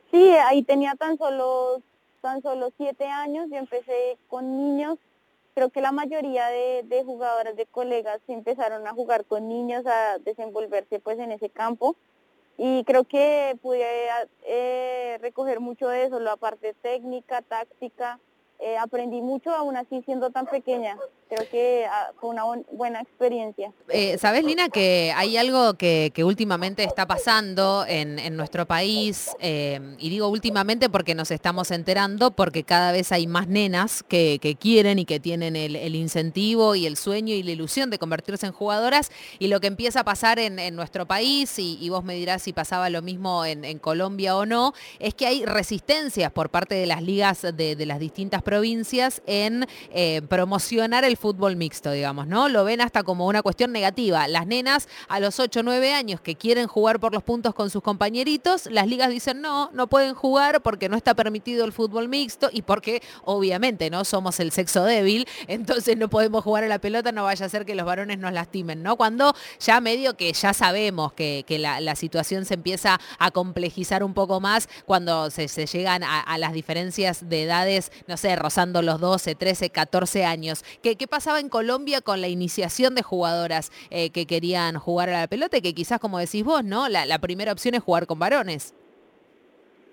Sí, 0.10 0.32
ahí 0.48 0.64
tenía 0.64 0.96
tan 0.96 1.16
solo 1.20 1.84
tan 2.26 2.42
solo 2.42 2.72
siete 2.76 3.06
años, 3.06 3.50
yo 3.52 3.58
empecé 3.58 4.18
con 4.30 4.58
niños, 4.58 4.98
creo 5.54 5.70
que 5.70 5.80
la 5.80 5.92
mayoría 5.92 6.48
de, 6.48 6.82
de 6.84 7.04
jugadoras, 7.04 7.56
de 7.56 7.68
colegas 7.68 8.20
empezaron 8.28 8.88
a 8.88 8.94
jugar 8.94 9.26
con 9.26 9.48
niños, 9.48 9.86
a 9.86 10.18
desenvolverse 10.18 11.00
pues 11.00 11.20
en 11.20 11.32
ese 11.32 11.50
campo. 11.52 11.96
Y 12.58 12.84
creo 12.86 13.04
que 13.04 13.56
pude 13.62 13.86
eh, 14.44 15.20
recoger 15.22 15.60
mucho 15.60 15.88
de 15.88 16.06
eso, 16.06 16.20
la 16.20 16.36
parte 16.36 16.74
técnica, 16.82 17.44
táctica, 17.44 18.20
eh, 18.58 18.76
aprendí 18.76 19.22
mucho 19.22 19.52
aún 19.52 19.78
así 19.78 20.02
siendo 20.02 20.32
tan 20.32 20.48
pequeña. 20.48 20.98
Creo 21.28 21.50
que 21.50 21.86
ah, 21.90 22.12
fue 22.20 22.30
una 22.30 22.44
buena 22.72 23.02
experiencia. 23.02 23.72
Eh, 23.90 24.18
Sabes, 24.18 24.44
Lina, 24.44 24.70
que 24.70 25.14
hay 25.16 25.38
algo 25.38 25.74
que, 25.76 26.12
últimamente 26.24 26.84
está 26.84 27.06
pasando 27.06 27.86
en, 27.88 28.16
nuestro 28.36 28.66
país, 28.66 29.30
eh, 29.40 29.80
y 30.00 30.10
digo 30.10 30.28
últimamente 30.28 30.90
porque 30.90 31.16
nos 31.16 31.32
estamos 31.32 31.72
enterando, 31.72 32.32
porque 32.32 32.64
cada 32.64 32.92
vez 32.92 33.12
hay 33.12 33.28
más 33.28 33.48
nenas 33.48 34.04
que, 34.04 34.40
quieren 34.60 35.00
y 35.00 35.06
que 35.06 35.20
tienen 35.20 35.56
el, 35.56 35.96
incentivo 35.96 36.76
y 36.76 36.86
el 36.86 36.98
sueño 36.98 37.34
y 37.34 37.44
la 37.44 37.52
ilusión 37.52 37.90
de 37.90 38.00
convertirse 38.00 38.46
en 38.46 38.52
jugadoras, 38.52 39.12
y 39.40 39.48
lo 39.48 39.60
que 39.60 39.68
empieza 39.68 40.02
a 40.02 40.04
pasar 40.04 40.40
en, 40.40 40.76
nuestro 40.76 41.06
país, 41.06 41.58
y, 41.58 41.90
vos 41.90 42.04
me 42.04 42.16
dirás 42.16 42.42
si 42.42 42.54
pasaba 42.54 42.90
lo 42.90 43.02
mismo 43.02 43.46
en, 43.46 43.80
Colombia 43.80 44.36
o 44.38 44.46
no, 44.46 44.74
es 45.00 45.14
que 45.14 45.28
hay 45.28 45.46
resistencias 45.46 46.32
por 46.32 46.50
parte 46.50 46.76
de 46.76 46.86
las 46.86 47.02
ligas 47.02 47.42
de, 47.42 47.86
las 47.86 48.00
distintas 48.00 48.42
provincias 48.42 49.22
en 49.28 49.68
eh, 49.94 50.22
promocionar 50.28 51.04
el 51.04 51.15
fútbol 51.18 51.56
mixto, 51.56 51.92
digamos, 51.92 52.28
¿no? 52.28 52.50
Lo 52.50 52.64
ven 52.64 52.82
hasta 52.82 53.04
como 53.04 53.28
una 53.28 53.42
cuestión 53.42 53.72
negativa. 53.72 54.28
Las 54.28 54.48
nenas 54.48 54.88
a 55.08 55.20
los 55.20 55.40
8 55.40 55.60
o 55.60 55.64
9 55.64 55.94
años 55.94 56.22
que 56.22 56.36
quieren 56.36 56.68
jugar 56.68 57.00
por 57.00 57.14
los 57.14 57.24
puntos 57.24 57.54
con 57.54 57.70
sus 57.70 57.82
compañeritos, 57.82 58.68
las 58.68 58.88
ligas 58.88 59.10
dicen 59.10 59.42
no, 59.42 59.70
no 59.74 59.88
pueden 59.88 60.14
jugar 60.14 60.62
porque 60.62 60.90
no 60.90 60.98
está 60.98 61.14
permitido 61.14 61.66
el 61.66 61.72
fútbol 61.72 62.08
mixto 62.08 62.50
y 62.52 62.62
porque 62.62 63.02
obviamente 63.24 63.90
no 63.90 64.06
somos 64.06 64.40
el 64.40 64.52
sexo 64.52 64.84
débil, 64.84 65.28
entonces 65.48 65.98
no 65.98 66.10
podemos 66.10 66.44
jugar 66.44 66.64
a 66.64 66.68
la 66.68 66.80
pelota, 66.80 67.12
no 67.12 67.24
vaya 67.24 67.46
a 67.46 67.50
ser 67.50 67.66
que 67.66 67.76
los 67.76 67.86
varones 67.86 68.20
nos 68.20 68.34
lastimen, 68.34 68.84
¿no? 68.84 68.96
Cuando 68.96 69.34
ya 69.60 69.82
medio 69.82 70.16
que 70.16 70.32
ya 70.34 70.54
sabemos 70.54 71.14
que, 71.14 71.44
la, 71.60 71.96
situación 71.96 72.44
se 72.44 72.56
empieza 72.56 73.00
a 73.20 73.32
complejizar 73.32 74.04
un 74.04 74.14
poco 74.14 74.42
más 74.42 74.68
cuando 74.86 75.32
se, 75.32 75.48
llegan 75.48 76.04
a, 76.04 76.38
las 76.38 76.52
diferencias 76.52 77.30
de 77.30 77.44
edades, 77.44 77.92
no 78.08 78.18
sé, 78.18 78.36
rozando 78.36 78.82
los 78.82 79.00
12, 79.00 79.36
13, 79.36 79.70
14 79.70 80.26
años. 80.26 80.66
¿Qué, 80.82 80.98
qué 80.98 81.05
pasaba 81.08 81.40
en 81.40 81.50
Colombia 81.50 82.02
con 82.02 82.22
la 82.22 82.28
iniciación 82.28 82.96
de 82.96 83.02
jugadoras 83.02 83.72
eh, 83.90 84.10
que 84.10 84.26
querían 84.26 84.78
jugar 84.78 85.10
a 85.10 85.20
la 85.22 85.28
pelota 85.28 85.58
y 85.58 85.62
que 85.62 85.74
quizás, 85.74 86.00
como 86.00 86.20
decís 86.20 86.44
vos, 86.44 86.64
¿no? 86.64 86.88
La, 86.90 87.20
primera 87.20 87.52
opción 87.52 87.76
es 87.76 87.84
jugar 87.84 88.08
con 88.08 88.20
varones. 88.20 88.74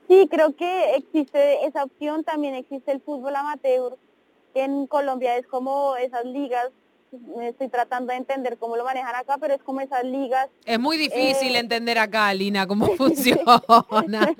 Sí, 0.09 0.29
creo 0.31 0.55
que 0.55 0.97
existe 0.97 1.65
esa 1.65 1.85
opción, 1.85 2.25
también 2.25 2.55
existe 2.55 2.93
el 2.93 3.01
fútbol 3.01 3.35
amateur, 3.37 3.97
que 4.53 4.65
en 4.65 4.87
Colombia 4.87 5.37
es 5.39 5.47
como 5.47 5.97
esas 5.97 6.25
ligas 6.25 6.71
estoy 7.43 7.69
tratando 7.69 8.13
de 8.13 8.19
entender 8.19 8.57
cómo 8.59 8.77
lo 8.77 8.85
manejan 8.85 9.15
acá, 9.15 9.37
pero 9.39 9.55
es 9.55 9.63
como 9.63 9.81
esas 9.81 10.05
ligas. 10.05 10.49
Es 10.65 10.79
muy 10.79 10.97
difícil 10.97 11.55
eh, 11.55 11.59
entender 11.59 11.99
acá, 11.99 12.33
Lina, 12.33 12.67
cómo 12.67 12.87
funciona. 12.97 13.63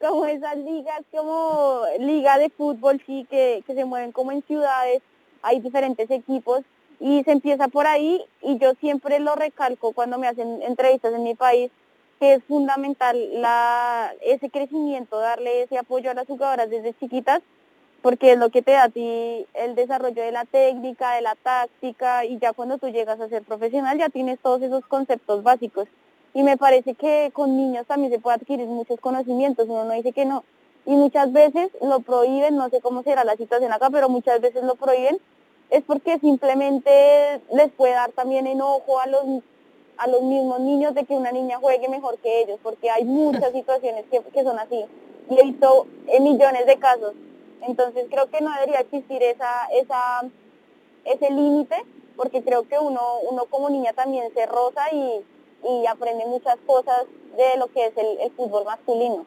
como 0.00 0.26
esas 0.26 0.56
ligas, 0.56 1.02
como 1.10 1.82
liga 1.98 2.38
de 2.38 2.50
fútbol, 2.50 3.02
sí, 3.06 3.26
que, 3.28 3.62
que 3.66 3.74
se 3.74 3.84
mueven 3.84 4.12
como 4.12 4.32
en 4.32 4.42
ciudades 4.42 5.02
hay 5.42 5.60
diferentes 5.60 6.10
equipos 6.10 6.62
y 6.98 7.22
se 7.24 7.32
empieza 7.32 7.68
por 7.68 7.86
ahí 7.86 8.22
y 8.42 8.58
yo 8.58 8.74
siempre 8.74 9.20
lo 9.20 9.34
recalco 9.34 9.92
cuando 9.92 10.18
me 10.18 10.28
hacen 10.28 10.62
entrevistas 10.62 11.14
en 11.14 11.22
mi 11.22 11.34
país 11.34 11.70
que 12.20 12.34
es 12.34 12.44
fundamental 12.44 13.16
la, 13.40 14.12
ese 14.20 14.50
crecimiento, 14.50 15.18
darle 15.18 15.62
ese 15.62 15.78
apoyo 15.78 16.10
a 16.10 16.14
las 16.14 16.26
jugadoras 16.26 16.68
desde 16.68 16.92
chiquitas, 16.92 17.40
porque 18.02 18.32
es 18.32 18.38
lo 18.38 18.50
que 18.50 18.60
te 18.60 18.72
da 18.72 18.84
a 18.84 18.88
ti 18.90 19.46
el 19.54 19.74
desarrollo 19.74 20.22
de 20.22 20.30
la 20.30 20.44
técnica, 20.44 21.14
de 21.14 21.22
la 21.22 21.34
táctica, 21.34 22.26
y 22.26 22.38
ya 22.38 22.52
cuando 22.52 22.76
tú 22.76 22.88
llegas 22.88 23.18
a 23.20 23.28
ser 23.28 23.42
profesional 23.42 23.98
ya 23.98 24.10
tienes 24.10 24.38
todos 24.38 24.60
esos 24.60 24.84
conceptos 24.84 25.42
básicos. 25.42 25.88
Y 26.34 26.42
me 26.42 26.58
parece 26.58 26.94
que 26.94 27.30
con 27.32 27.56
niños 27.56 27.86
también 27.86 28.12
se 28.12 28.20
puede 28.20 28.36
adquirir 28.36 28.66
muchos 28.66 29.00
conocimientos, 29.00 29.66
uno 29.68 29.84
no 29.84 29.94
dice 29.94 30.12
que 30.12 30.26
no, 30.26 30.44
y 30.86 30.92
muchas 30.92 31.32
veces 31.32 31.70
lo 31.80 32.00
prohíben, 32.00 32.56
no 32.56 32.68
sé 32.70 32.80
cómo 32.80 33.02
será 33.02 33.24
la 33.24 33.36
situación 33.36 33.72
acá, 33.72 33.90
pero 33.90 34.08
muchas 34.08 34.40
veces 34.40 34.64
lo 34.64 34.74
prohíben, 34.74 35.18
es 35.70 35.82
porque 35.84 36.18
simplemente 36.18 37.40
les 37.52 37.70
puede 37.72 37.92
dar 37.92 38.12
también 38.12 38.46
enojo 38.46 38.98
a 38.98 39.06
los 39.06 39.24
a 40.00 40.06
los 40.06 40.22
mismos 40.22 40.60
niños 40.60 40.94
de 40.94 41.04
que 41.04 41.14
una 41.14 41.30
niña 41.30 41.58
juegue 41.60 41.86
mejor 41.90 42.16
que 42.18 42.40
ellos, 42.40 42.58
porque 42.62 42.88
hay 42.88 43.04
muchas 43.04 43.52
situaciones 43.52 44.06
que, 44.10 44.42
son 44.42 44.58
así. 44.58 44.86
Y 45.28 45.38
he 45.38 45.42
visto 45.42 45.86
en 46.06 46.24
millones 46.24 46.64
de 46.64 46.78
casos. 46.78 47.12
Entonces 47.60 48.06
creo 48.10 48.30
que 48.30 48.40
no 48.40 48.50
debería 48.50 48.80
existir 48.80 49.22
esa, 49.22 49.66
esa, 49.74 50.22
ese 51.04 51.30
límite, 51.30 51.76
porque 52.16 52.42
creo 52.42 52.66
que 52.66 52.78
uno, 52.78 53.02
uno 53.30 53.44
como 53.50 53.68
niña 53.68 53.92
también 53.92 54.32
se 54.32 54.46
roza 54.46 54.90
y, 54.90 55.22
aprende 55.86 56.24
muchas 56.24 56.56
cosas 56.66 57.04
de 57.36 57.58
lo 57.58 57.66
que 57.66 57.84
es 57.88 57.92
el 57.98 58.30
fútbol 58.32 58.64
masculino. 58.64 59.26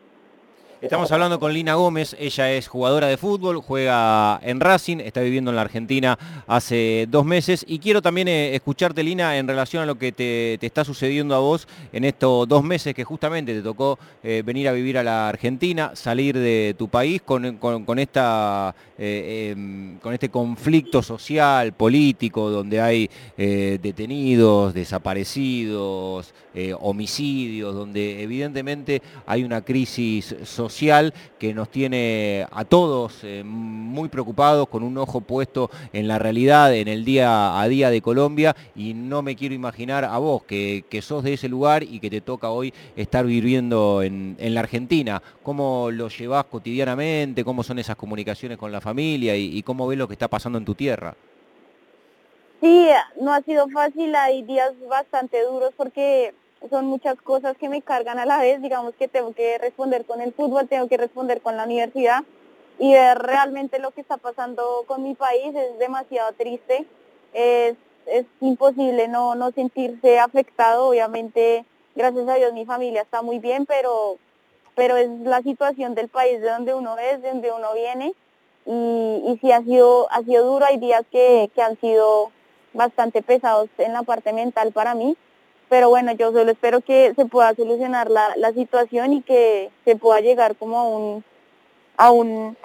Estamos 0.83 1.09
hablando 1.13 1.39
con 1.39 1.53
Lina 1.53 1.75
Gómez, 1.75 2.13
ella 2.19 2.51
es 2.51 2.67
jugadora 2.67 3.07
de 3.07 3.15
fútbol, 3.15 3.61
juega 3.61 4.37
en 4.43 4.59
Racing, 4.59 4.97
está 4.97 5.21
viviendo 5.21 5.49
en 5.49 5.55
la 5.55 5.61
Argentina 5.61 6.19
hace 6.45 7.07
dos 7.09 7.23
meses 7.23 7.63
y 7.65 7.79
quiero 7.79 8.01
también 8.01 8.27
eh, 8.27 8.53
escucharte 8.53 9.01
Lina 9.01 9.37
en 9.37 9.47
relación 9.47 9.81
a 9.81 9.85
lo 9.85 9.97
que 9.97 10.11
te, 10.11 10.55
está 10.55 10.83
sucediendo 10.83 11.35
a 11.35 11.39
vos 11.39 11.69
en 11.93 12.03
estos 12.03 12.49
dos 12.49 12.65
meses 12.65 12.93
que 12.93 13.05
justamente 13.05 13.53
te 13.53 13.61
tocó 13.61 13.97
eh, 14.23 14.43
venir 14.45 14.67
a 14.67 14.73
vivir 14.73 14.97
a 14.97 15.03
la 15.03 15.29
Argentina, 15.29 15.91
salir 15.93 16.37
de 16.37 16.75
tu 16.77 16.89
país 16.89 17.21
con, 17.21 17.45
esta, 17.97 18.75
eh, 18.97 19.51
em, 19.55 19.97
con 19.99 20.13
este 20.13 20.27
conflicto 20.27 21.01
social, 21.01 21.71
político, 21.71 22.49
donde 22.49 22.81
hay 22.81 23.09
detenidos, 23.37 24.73
desaparecidos, 24.73 26.33
homicidios, 26.79 27.73
donde 27.73 28.21
evidentemente 28.21 29.01
hay 29.25 29.43
una 29.43 29.61
crisis 29.61 30.35
social 30.43 31.13
que 31.39 31.53
nos 31.53 31.69
tiene 31.69 32.45
a 32.51 32.63
todos 32.65 33.23
eh, 33.23 33.43
muy 33.43 34.09
preocupados, 34.09 34.69
con 34.69 34.83
un 34.83 34.97
ojo 34.97 35.21
puesto 35.21 35.69
en 35.91 36.07
la 36.07 36.19
realidad, 36.19 36.73
en 36.73 36.87
el 36.87 37.05
día 37.05 37.59
a 37.59 37.67
día 37.67 37.89
de 37.89 38.01
Colombia 38.01 38.55
y 38.75 38.93
no 38.93 39.21
me 39.21 39.35
quiero 39.35 39.55
imaginar 39.55 40.05
a 40.05 40.17
vos 40.17 40.43
que, 40.43 40.83
sos 41.01 41.23
de 41.23 41.33
ese 41.33 41.49
lugar 41.49 41.83
y 41.83 41.99
que 41.99 42.09
te 42.09 42.21
toca 42.21 42.49
hoy 42.49 42.73
estar 42.95 43.25
viviendo 43.25 44.01
en, 44.03 44.37
la 44.39 44.59
Argentina. 44.59 45.21
¿Cómo 45.41 45.89
lo 45.91 46.07
llevas 46.07 46.45
cotidianamente? 46.45 47.43
¿Cómo 47.43 47.63
son 47.63 47.79
esas 47.79 47.95
comunicaciones 47.95 48.57
con 48.57 48.71
la 48.71 48.79
familia 48.79 49.35
y, 49.35 49.57
y 49.57 49.63
cómo 49.63 49.87
ves 49.87 49.97
lo 49.97 50.07
que 50.07 50.13
está 50.13 50.27
pasando 50.27 50.57
en 50.57 50.65
tu 50.65 50.75
tierra? 50.75 51.15
Sí, 52.61 52.87
no 53.19 53.33
ha 53.33 53.41
sido 53.41 53.67
fácil, 53.67 54.15
hay 54.15 54.43
días 54.43 54.71
bastante 54.87 55.43
duros 55.43 55.73
porque 55.75 56.33
son 56.69 56.85
muchas 56.85 57.15
cosas 57.21 57.57
que 57.57 57.69
me 57.69 57.81
cargan 57.81 58.19
a 58.19 58.25
la 58.25 58.39
vez, 58.39 58.61
digamos 58.61 58.93
que 58.95 59.07
tengo 59.07 59.33
que 59.33 59.57
responder 59.57 60.05
con 60.05 60.21
el 60.21 60.33
fútbol, 60.33 60.67
tengo 60.67 60.87
que 60.87 60.97
responder 60.97 61.41
con 61.41 61.57
la 61.57 61.65
universidad 61.65 62.23
y 62.79 62.93
ver 62.93 63.17
realmente 63.19 63.79
lo 63.79 63.91
que 63.91 64.01
está 64.01 64.17
pasando 64.17 64.83
con 64.87 65.03
mi 65.03 65.15
país 65.15 65.53
es 65.55 65.77
demasiado 65.79 66.31
triste, 66.33 66.85
es, 67.33 67.75
imposible 68.41 69.07
no, 69.07 69.33
no 69.35 69.51
sentirse 69.51 70.19
afectado, 70.19 70.89
obviamente 70.89 71.63
gracias 71.95 72.27
a 72.27 72.35
Dios 72.35 72.51
mi 72.53 72.65
familia 72.65 73.01
está 73.01 73.21
muy 73.21 73.39
bien, 73.39 73.65
pero, 73.65 74.17
pero 74.75 74.97
es 74.97 75.09
la 75.21 75.41
situación 75.41 75.95
del 75.95 76.09
país 76.09 76.41
de 76.41 76.49
donde 76.49 76.73
uno 76.73 76.97
es, 76.97 77.21
de 77.21 77.29
donde 77.29 77.51
uno 77.51 77.73
viene 77.73 78.13
y, 78.65 79.23
y 79.25 79.37
sí 79.39 79.51
ha 79.53 79.61
sido, 79.61 80.11
ha 80.11 80.21
sido 80.23 80.45
duro, 80.45 80.65
hay 80.65 80.77
días 80.77 81.03
que, 81.11 81.49
que 81.55 81.61
han 81.61 81.79
sido 81.79 82.31
bastante 82.73 83.21
pesados 83.21 83.69
en 83.77 83.93
la 83.93 84.03
parte 84.03 84.33
mental 84.33 84.73
para 84.73 84.95
mí, 84.95 85.15
pero 85.69 85.89
bueno, 85.89 86.11
yo 86.13 86.31
solo 86.31 86.51
espero 86.51 86.81
que 86.81 87.13
se 87.15 87.25
pueda 87.25 87.55
solucionar 87.55 88.09
la, 88.09 88.33
la 88.37 88.51
situación 88.53 89.13
y 89.13 89.21
que 89.21 89.71
se 89.85 89.95
pueda 89.95 90.19
llegar 90.19 90.55
como 90.55 90.79
a 90.79 90.83
un, 90.83 91.23
a 91.97 92.11
un 92.11 92.57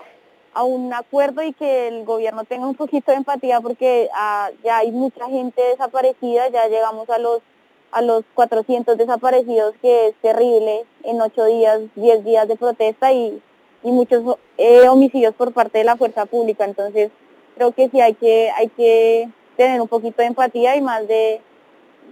a 0.54 0.64
un 0.64 0.92
acuerdo 0.92 1.42
y 1.42 1.52
que 1.52 1.86
el 1.86 2.04
gobierno 2.04 2.42
tenga 2.44 2.66
un 2.66 2.74
poquito 2.74 3.12
de 3.12 3.18
empatía 3.18 3.60
porque 3.60 4.08
ah, 4.12 4.50
ya 4.64 4.78
hay 4.78 4.90
mucha 4.90 5.28
gente 5.28 5.62
desaparecida, 5.62 6.48
ya 6.48 6.66
llegamos 6.66 7.08
a 7.10 7.18
los 7.18 7.42
a 7.90 8.02
los 8.02 8.24
400 8.34 8.98
desaparecidos, 8.98 9.74
que 9.80 10.08
es 10.08 10.14
terrible, 10.16 10.84
en 11.04 11.20
ocho 11.20 11.44
días, 11.46 11.80
10 11.94 12.24
días 12.24 12.48
de 12.48 12.56
protesta 12.56 13.12
y, 13.12 13.40
y 13.82 13.90
muchos 13.90 14.36
eh, 14.58 14.88
homicidios 14.88 15.34
por 15.34 15.52
parte 15.52 15.78
de 15.78 15.84
la 15.84 15.96
fuerza 15.96 16.26
pública. 16.26 16.64
Entonces, 16.64 17.10
creo 17.54 17.72
que 17.72 17.88
sí 17.88 18.00
hay 18.00 18.14
que, 18.14 18.50
hay 18.50 18.68
que 18.68 19.28
tener 19.56 19.80
un 19.80 19.88
poquito 19.88 20.20
de 20.22 20.28
empatía 20.28 20.76
y 20.76 20.82
más 20.82 21.06
de, 21.08 21.40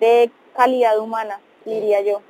de 0.01 0.31
calidad 0.57 0.99
humana, 0.99 1.41
diría 1.65 2.01
yo. 2.01 2.23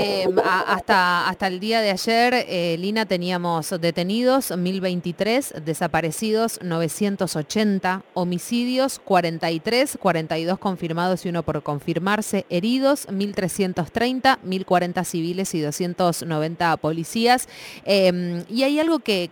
Em, 0.00 0.38
hasta, 0.38 1.28
hasta 1.28 1.46
el 1.48 1.58
día 1.58 1.80
de 1.80 1.90
ayer, 1.90 2.46
eh, 2.48 2.76
Lina, 2.78 3.06
teníamos 3.06 3.70
detenidos 3.80 4.56
1023, 4.56 5.54
desaparecidos 5.64 6.60
980, 6.62 8.04
homicidios 8.14 9.00
43, 9.00 9.98
42 10.00 10.58
confirmados 10.60 11.26
y 11.26 11.30
uno 11.30 11.42
por 11.42 11.64
confirmarse, 11.64 12.46
heridos 12.48 13.10
1330, 13.10 14.38
1040 14.44 15.04
civiles 15.04 15.54
y 15.54 15.62
290 15.62 16.76
policías. 16.76 17.48
Em, 17.84 18.44
y 18.48 18.62
hay 18.62 18.78
algo 18.78 19.00
que, 19.00 19.28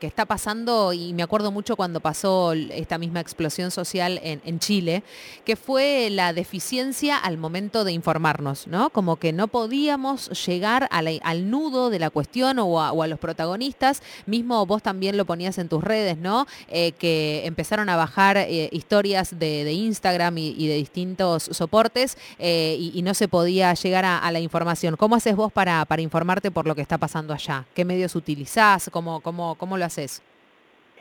está 0.00 0.24
pasando, 0.24 0.94
y 0.94 1.12
me 1.12 1.24
acuerdo 1.24 1.52
mucho 1.52 1.76
cuando 1.76 2.00
pasó 2.00 2.54
esta 2.54 2.96
misma 2.96 3.20
explosión 3.20 3.70
social 3.70 4.18
en 4.22 4.58
Chile, 4.60 5.02
que 5.44 5.56
fue 5.56 6.08
la 6.10 6.32
deficiencia 6.32 7.18
al 7.18 7.36
momento 7.36 7.84
de 7.84 7.92
informarnos, 7.92 8.66
¿no? 8.66 8.88
Como 8.90 9.16
que 9.16 9.32
no 9.34 9.48
podíamos 9.48 10.05
llegar 10.14 10.88
al 10.90 11.50
nudo 11.50 11.90
de 11.90 11.98
la 11.98 12.10
cuestión 12.10 12.58
o 12.58 12.80
a, 12.80 13.06
los 13.06 13.18
protagonistas. 13.18 14.02
Mismo 14.26 14.64
vos 14.66 14.82
también 14.82 15.16
lo 15.16 15.24
ponías 15.24 15.58
en 15.58 15.68
tus 15.68 15.82
redes, 15.82 16.18
¿no? 16.18 16.46
Eh, 16.68 16.92
que 16.92 17.46
empezaron 17.46 17.88
a 17.88 17.96
bajar 17.96 18.36
eh, 18.36 18.68
historias 18.72 19.38
de, 19.38 19.72
Instagram 19.72 20.38
y, 20.38 20.66
de 20.66 20.74
distintos 20.74 21.44
soportes 21.44 22.16
eh, 22.38 22.76
y, 22.78 23.02
no 23.02 23.14
se 23.14 23.28
podía 23.28 23.72
llegar 23.74 24.04
a, 24.04 24.30
la 24.30 24.40
información. 24.40 24.96
¿Cómo 24.96 25.14
haces 25.14 25.36
vos 25.36 25.52
para, 25.52 25.84
para 25.84 26.02
informarte 26.02 26.50
por 26.50 26.66
lo 26.66 26.74
que 26.74 26.82
está 26.82 26.98
pasando 26.98 27.32
allá? 27.32 27.64
¿Qué 27.74 27.84
medios 27.84 28.16
utilizás? 28.16 28.90
¿Cómo, 28.90 29.20
cómo, 29.20 29.54
cómo 29.54 29.76
lo 29.78 29.84
haces? 29.84 30.22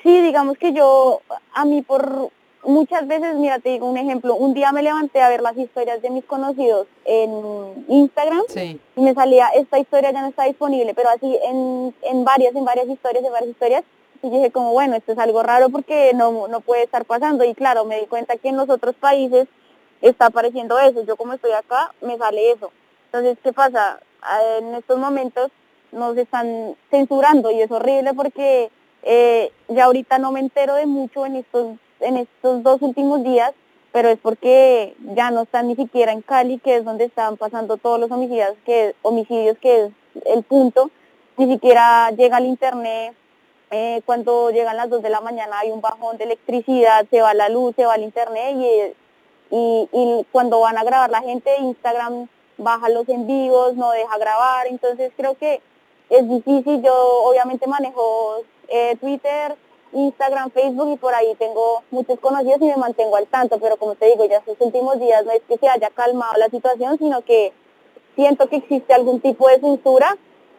Sí, 0.04 0.22
digamos 0.22 0.58
que 0.60 0.72
yo, 0.72 1.22
a 1.54 1.66
mí 1.66 1.82
por 1.82 2.32
muchas 2.66 3.08
veces, 3.08 3.36
mira, 3.36 3.60
te 3.60 3.70
digo 3.70 3.90
un 3.90 3.98
ejemplo, 3.98 4.36
un 4.36 4.54
día 4.54 4.72
me 4.72 4.84
levanté 4.84 5.22
a 5.22 5.30
ver 5.30 5.42
las 5.42 5.58
historias 5.58 6.02
de 6.02 6.10
mis 6.10 6.26
conocidos 6.26 6.88
en 7.06 7.86
Instagram 7.88 8.44
y 8.56 9.02
me 9.02 9.14
salía, 9.14 9.48
esta 9.50 9.80
historia 9.80 10.12
ya 10.12 10.22
no 10.22 10.28
está 10.28 10.44
disponible, 10.46 10.94
pero 10.94 11.10
así 11.10 11.38
en, 11.44 11.94
en 12.02 12.24
varias, 12.24 12.56
en 12.56 12.66
varias 12.66 12.88
historias, 12.88 13.24
en 13.24 13.32
varias 13.32 13.52
historias, 13.52 13.84
y 14.22 14.30
dije 14.30 14.52
como, 14.52 14.72
bueno, 14.72 14.96
esto 14.96 15.12
es 15.12 15.20
algo 15.20 15.44
raro 15.44 15.70
porque 15.70 16.12
no, 16.16 16.48
no 16.48 16.62
puede 16.62 16.84
estar 16.84 17.06
pasando. 17.06 17.44
Y 17.44 17.54
claro, 17.54 17.86
me 17.86 18.00
di 18.00 18.08
cuenta 18.08 18.38
que 18.38 18.50
en 18.50 18.58
los 18.58 18.70
otros 18.70 18.96
países 18.96 19.48
está 20.02 20.28
apareciendo 20.28 20.80
eso. 20.80 21.04
Yo 21.06 21.16
como 21.16 21.34
estoy 21.34 21.52
acá, 21.52 21.94
me 22.02 22.18
sale 22.18 22.52
eso. 22.52 22.72
Entonces, 23.06 23.38
¿qué 23.44 23.54
pasa? 23.54 24.00
En 24.60 24.74
estos 24.74 24.98
momentos 24.98 25.52
nos 25.92 26.18
están 26.18 26.76
censurando 26.90 27.52
y 27.52 27.62
es 27.62 27.70
horrible 27.70 28.16
porque 28.16 28.72
eh, 29.04 29.52
ya 29.68 29.86
ahorita 29.86 30.18
no 30.18 30.32
me 30.32 30.40
entero 30.40 30.74
de 30.74 30.88
mucho 30.88 31.28
en 31.28 31.36
estos 31.36 31.78
en 32.00 32.18
estos 32.18 32.64
dos 32.64 32.82
últimos 32.82 33.24
días, 33.24 33.54
pero 33.92 34.10
es 34.10 34.20
porque 34.20 34.96
ya 35.16 35.32
no 35.32 35.44
están 35.44 35.68
ni 35.68 35.76
siquiera 35.76 36.12
en 36.12 36.22
Cali, 36.22 36.60
que 36.60 36.78
es 36.78 36.86
donde 36.86 37.06
están 37.06 37.38
pasando 37.38 37.78
todos 37.78 38.00
los 38.00 38.12
homicidios, 38.12 38.54
que, 38.66 38.96
homicidios, 39.02 39.58
que 39.60 39.86
es 39.86 39.92
el 40.26 40.44
punto, 40.44 40.92
ni 41.38 41.48
siquiera 41.52 42.12
llega 42.12 42.38
al 42.38 42.46
internet, 42.46 43.16
eh, 43.72 44.02
cuando 44.06 44.52
llegan 44.52 44.78
las 44.78 44.90
2 44.90 45.02
de 45.02 45.10
la 45.10 45.22
mañana 45.22 45.60
hay 45.60 45.72
un 45.72 45.82
bajón 45.82 46.18
de 46.18 46.26
electricidad, 46.26 47.06
se 47.10 47.22
va 47.22 47.34
la 47.34 47.50
luz, 47.50 47.76
se 47.76 47.86
va 47.86 47.96
el 47.96 48.04
internet 48.04 48.56
y, 49.50 49.88
y, 49.92 50.26
cuando 50.32 50.60
van 50.60 50.78
a 50.78 50.84
grabar 50.84 51.10
la 51.10 51.22
gente, 51.22 51.50
Instagram 51.60 52.28
baja 52.58 52.90
los 52.90 53.08
envíos, 53.10 53.76
no 53.76 53.92
deja 53.92 54.18
grabar, 54.18 54.68
entonces 54.68 55.12
creo 55.18 55.36
que 55.36 55.62
es 56.10 56.30
difícil, 56.30 56.84
yo 56.84 56.94
obviamente 57.24 57.68
manejo 57.68 58.44
eh, 58.68 58.96
Twitter, 59.00 59.56
Instagram, 59.96 60.52
Facebook 60.52 60.94
y 60.94 60.98
por 60.98 61.14
ahí 61.14 61.34
tengo 61.40 61.84
muchos 61.90 62.20
conocidos 62.20 62.62
y 62.62 62.66
me 62.66 62.76
mantengo 62.76 63.16
al 63.16 63.28
tanto, 63.28 63.58
pero 63.60 63.78
como 63.78 63.96
te 63.96 64.08
digo, 64.08 64.26
ya 64.26 64.38
estos 64.38 64.58
últimos 64.60 65.00
días 65.00 65.26
no 65.26 65.32
es 65.32 65.42
que 65.48 65.58
se 65.58 65.70
haya 65.70 65.90
calmado 65.90 66.34
la 66.38 66.50
situación, 66.50 66.98
sino 66.98 67.22
que 67.22 67.54
siento 68.16 68.48
que 68.50 68.58
existe 68.58 68.94
algún 68.94 69.22
tipo 69.22 69.48
de 69.48 69.60
censura 69.60 70.18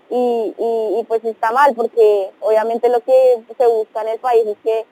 y, 0.08 0.54
y, 0.58 1.04
pues 1.08 1.24
está 1.24 1.52
mal, 1.52 1.74
porque 1.74 2.30
obviamente 2.40 2.88
lo 2.88 3.00
que 3.00 3.42
se 3.58 3.66
busca 3.66 4.02
en 4.02 4.08
el 4.08 4.18
país 4.18 4.46
es 4.46 4.56
que 4.62 4.84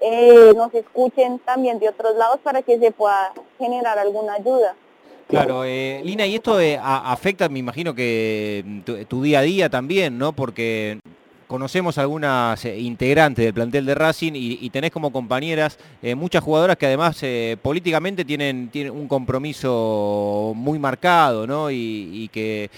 eh, 0.00 0.52
nos 0.56 0.74
escuchen 0.74 1.38
también 1.40 1.78
de 1.78 1.88
otros 1.88 2.16
lados 2.16 2.40
para 2.42 2.62
que 2.62 2.78
se 2.78 2.90
pueda 2.90 3.32
generar 3.58 3.98
alguna 3.98 4.34
ayuda. 4.34 4.74
Claro, 5.28 5.64
eh, 5.64 6.00
Lina, 6.04 6.26
y 6.26 6.34
esto 6.34 6.60
eh, 6.60 6.78
afecta, 6.82 7.48
me 7.48 7.58
imagino 7.58 7.94
que 7.94 8.82
tu, 8.84 9.04
tu, 9.04 9.22
día 9.22 9.38
a 9.38 9.42
día 9.42 9.70
también, 9.70 10.18
¿no? 10.18 10.32
Porque 10.32 10.98
conocemos 11.54 11.98
algunas 11.98 12.64
eh, 12.64 12.80
integrantes 12.80 13.44
del 13.44 13.54
plantel 13.54 13.86
de 13.86 13.94
Racing 13.94 14.32
y, 14.34 14.68
tenés 14.70 14.90
como 14.90 15.12
compañeras 15.12 15.78
eh, 16.02 16.16
muchas 16.16 16.42
jugadoras 16.42 16.76
que 16.76 16.86
además 16.86 17.16
eh, 17.22 17.56
políticamente 17.62 18.24
tienen, 18.24 18.70
tienen, 18.70 18.92
un 18.92 19.06
compromiso 19.06 20.52
muy 20.56 20.80
marcado, 20.80 21.46
¿no? 21.46 21.70
Y, 21.70 22.28
que 22.32 22.70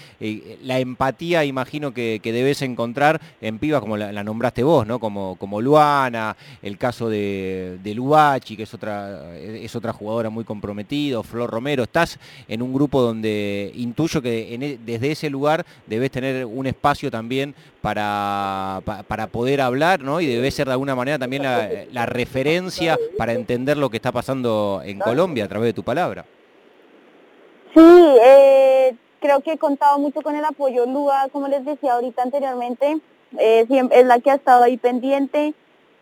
la 0.63 0.77
empatía 0.77 1.43
imagino 1.43 1.91
que, 1.91 2.21
debes 2.23 2.61
encontrar 2.61 3.19
en 3.41 3.57
pibas 3.57 3.81
como 3.81 3.97
la, 3.97 4.23
nombraste 4.23 4.61
vos, 4.61 4.85
¿no? 4.85 4.99
Como, 4.99 5.37
como 5.37 5.59
Luana, 5.59 6.37
el 6.61 6.77
caso 6.77 7.09
de, 7.09 7.79
de 7.81 7.95
Lubachi, 7.95 8.55
que 8.55 8.63
es 8.63 8.73
otra, 8.75 9.35
es 9.37 9.75
otra 9.75 9.91
jugadora 9.91 10.29
muy 10.29 10.43
comprometida, 10.43 11.23
Flor 11.23 11.49
Romero. 11.49 11.81
Estás 11.81 12.19
en 12.47 12.61
un 12.61 12.71
grupo 12.71 13.01
donde 13.01 13.71
intuyo 13.75 14.21
que 14.21 14.53
e, 14.53 14.77
desde 14.85 15.11
ese 15.11 15.31
lugar 15.31 15.65
debes 15.87 16.11
tener 16.11 16.45
un 16.45 16.67
espacio 16.67 17.09
también 17.09 17.55
para, 17.81 18.66
para 19.07 19.27
poder 19.27 19.61
hablar, 19.61 20.01
¿no? 20.01 20.21
Y 20.21 20.27
debe 20.27 20.51
ser 20.51 20.67
de 20.67 20.73
alguna 20.73 20.95
manera 20.95 21.19
también 21.19 21.43
la, 21.43 22.05
referencia 22.05 22.97
para 23.17 23.33
entender 23.33 23.77
lo 23.77 23.89
que 23.89 23.97
está 23.97 24.11
pasando 24.11 24.81
en 24.83 24.99
Colombia 24.99 25.45
a 25.45 25.47
través 25.47 25.67
de 25.67 25.73
tu 25.73 25.83
palabra. 25.83 26.25
Sí, 27.73 27.81
eh, 28.23 28.95
creo 29.19 29.41
que 29.41 29.53
he 29.53 29.57
contado 29.57 29.99
mucho 29.99 30.21
con 30.21 30.35
el 30.35 30.45
apoyo. 30.45 30.85
Lua, 30.85 31.27
como 31.31 31.47
les 31.47 31.63
decía 31.65 31.93
ahorita 31.93 32.23
anteriormente, 32.23 32.99
eh, 33.37 33.65
siempre 33.67 33.99
es 33.99 34.05
la 34.05 34.19
que 34.19 34.31
ha 34.31 34.35
estado 34.35 34.63
ahí 34.63 34.77
pendiente, 34.77 35.53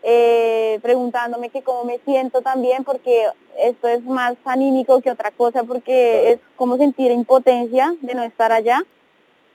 eh, 0.02 0.78
preguntándome 0.82 1.50
que 1.50 1.62
cómo 1.62 1.84
me 1.84 1.98
siento 2.04 2.40
también, 2.42 2.84
porque 2.84 3.26
esto 3.58 3.88
es 3.88 4.04
más 4.04 4.36
anímico 4.44 5.00
que 5.00 5.10
otra 5.10 5.30
cosa, 5.30 5.64
porque 5.64 6.32
es 6.32 6.38
como 6.56 6.76
sentir 6.76 7.10
impotencia 7.10 7.94
de 8.00 8.14
no 8.14 8.22
estar 8.22 8.52
allá. 8.52 8.82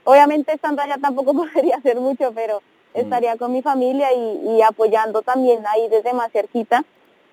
Obviamente 0.03 0.53
estando 0.53 0.81
allá 0.81 0.97
tampoco 0.99 1.33
podría 1.53 1.77
hacer 1.77 1.99
mucho, 1.99 2.31
pero. 2.33 2.61
Estaría 2.93 3.37
con 3.37 3.51
mi 3.51 3.61
familia 3.61 4.09
y, 4.13 4.61
apoyando 4.61 5.21
también 5.21 5.63
ahí 5.67 5.87
desde 5.89 6.13
más 6.13 6.31
cerquita. 6.31 6.83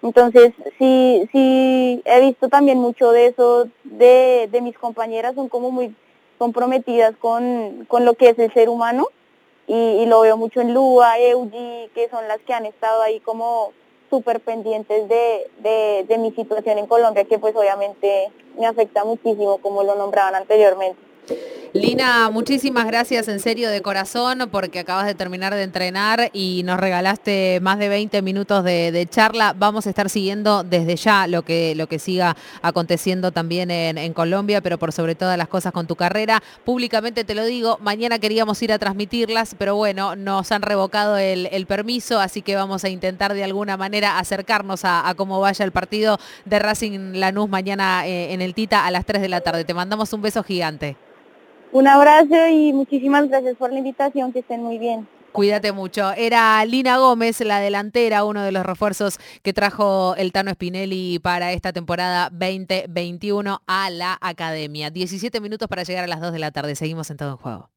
Entonces, 0.03 0.53
sí, 0.79 1.29
sí, 1.33 2.03
he 2.05 2.21
visto 2.21 2.49
también 2.49 2.79
mucho 2.79 3.11
de 3.11 3.27
eso, 3.27 3.68
de, 3.85 4.49
mis 4.62 4.79
compañeras, 4.79 5.35
son 5.35 5.49
como 5.49 5.71
muy 5.71 5.94
comprometidas 6.38 7.16
con, 7.16 7.87
lo 7.90 8.14
que 8.14 8.31
es 8.31 8.38
el 8.38 8.53
ser 8.53 8.68
humano 8.68 9.09
y, 9.66 10.07
lo 10.07 10.21
veo 10.21 10.37
mucho 10.37 10.61
en 10.61 10.73
Lua, 10.73 11.18
Eugi, 11.18 11.90
que 11.94 12.09
son 12.11 12.29
las 12.29 12.38
que 12.40 12.55
han 12.55 12.66
estado 12.66 13.03
ahí 13.03 13.21
como 13.21 13.73
súper 14.09 14.40
pendientes 14.40 15.09
de, 15.09 16.07
de 16.09 16.18
mi 16.18 16.31
situación 16.33 16.79
en 16.79 16.87
Colombia, 16.87 17.25
que 17.25 17.38
pues 17.38 17.55
obviamente 17.57 18.31
me 18.57 18.66
afecta 18.66 19.05
muchísimo, 19.05 19.59
como 19.59 19.83
lo 19.83 19.97
nombraban 19.97 20.35
anteriormente. 20.35 21.08
Lina, 21.74 22.30
muchísimas 22.30 22.86
gracias 22.86 23.28
en 23.28 23.40
serio 23.40 23.68
de 23.68 23.82
corazón 23.82 24.48
porque 24.50 24.78
acabas 24.78 25.04
de 25.06 25.14
terminar 25.14 25.54
de 25.54 25.62
entrenar 25.62 26.30
y 26.32 26.62
nos 26.64 26.80
regalaste 26.80 27.60
más 27.60 27.78
de 27.78 27.90
20 27.90 28.22
minutos 28.22 28.64
de, 28.64 29.06
charla. 29.10 29.54
Vamos 29.56 29.86
a 29.86 29.90
estar 29.90 30.08
siguiendo 30.08 30.64
desde 30.64 30.96
ya 30.96 31.26
lo 31.26 31.42
que, 31.42 31.74
lo 31.74 31.86
que 31.86 31.98
siga 31.98 32.36
aconteciendo 32.62 33.32
también 33.32 33.70
en, 33.70 34.14
Colombia, 34.14 34.62
pero 34.62 34.78
por 34.78 34.92
sobre 34.92 35.14
todas 35.14 35.36
las 35.36 35.48
cosas 35.48 35.72
con 35.72 35.86
tu 35.86 35.94
carrera. 35.94 36.42
Públicamente 36.64 37.24
te 37.24 37.34
lo 37.34 37.44
digo, 37.44 37.78
mañana 37.82 38.18
queríamos 38.18 38.60
ir 38.62 38.72
a 38.72 38.78
transmitirlas, 38.78 39.54
pero 39.58 39.76
bueno, 39.76 40.16
nos 40.16 40.50
han 40.52 40.62
revocado 40.62 41.18
el, 41.18 41.66
permiso, 41.66 42.18
así 42.18 42.40
que 42.40 42.56
vamos 42.56 42.84
a 42.84 42.88
intentar 42.88 43.34
de 43.34 43.44
alguna 43.44 43.76
manera 43.76 44.18
acercarnos 44.18 44.80
a, 44.84 45.14
cómo 45.16 45.38
vaya 45.38 45.64
el 45.66 45.72
partido 45.72 46.18
de 46.46 46.58
Racing 46.58 47.12
Lanús 47.14 47.48
mañana 47.48 48.06
eh, 48.06 48.32
en 48.32 48.40
el 48.40 48.54
Tita 48.54 48.86
a 48.86 48.90
las 48.90 49.04
3 49.04 49.20
de 49.20 49.28
la 49.28 49.42
tarde. 49.42 49.64
Te 49.64 49.74
mandamos 49.74 50.12
un 50.14 50.22
beso 50.22 50.42
gigante. 50.42 50.96
Un 51.70 51.87
abrazo 51.87 52.48
y 52.50 52.72
muchísimas 52.72 53.28
gracias 53.28 53.57
por 53.57 53.72
la 53.72 53.78
invitación, 53.78 54.33
que 54.33 54.40
estén 54.40 54.62
muy 54.62 54.78
bien. 54.78 55.07
Cuídate 55.33 55.72
mucho. 55.72 56.12
Era 56.12 56.64
Lina 56.64 56.96
Gómez, 56.98 57.40
la 57.40 57.61
delantera, 57.61 58.24
uno 58.24 58.42
de 58.42 58.50
los 58.50 58.64
refuerzos 58.64 59.18
que 59.42 59.52
trajo 59.52 60.16
el 60.16 60.33
Tano 60.33 60.50
Spinelli 60.50 61.18
para 61.18 61.52
esta 61.52 61.72
temporada 61.72 62.31
2021 62.31 63.61
a 63.66 63.90
la 63.90 64.18
academia. 64.20 64.90
17 64.90 65.40
minutos 65.40 65.68
para 65.68 65.83
llegar 65.83 66.04
a 66.04 66.09
las 66.09 66.20
2 66.20 66.33
de 66.33 66.38
la 66.38 66.50
tarde. 66.50 66.74
Seguimos 66.74 67.11
en 67.11 67.18
todo 67.18 67.31
en 67.31 67.37
juego. 67.37 67.68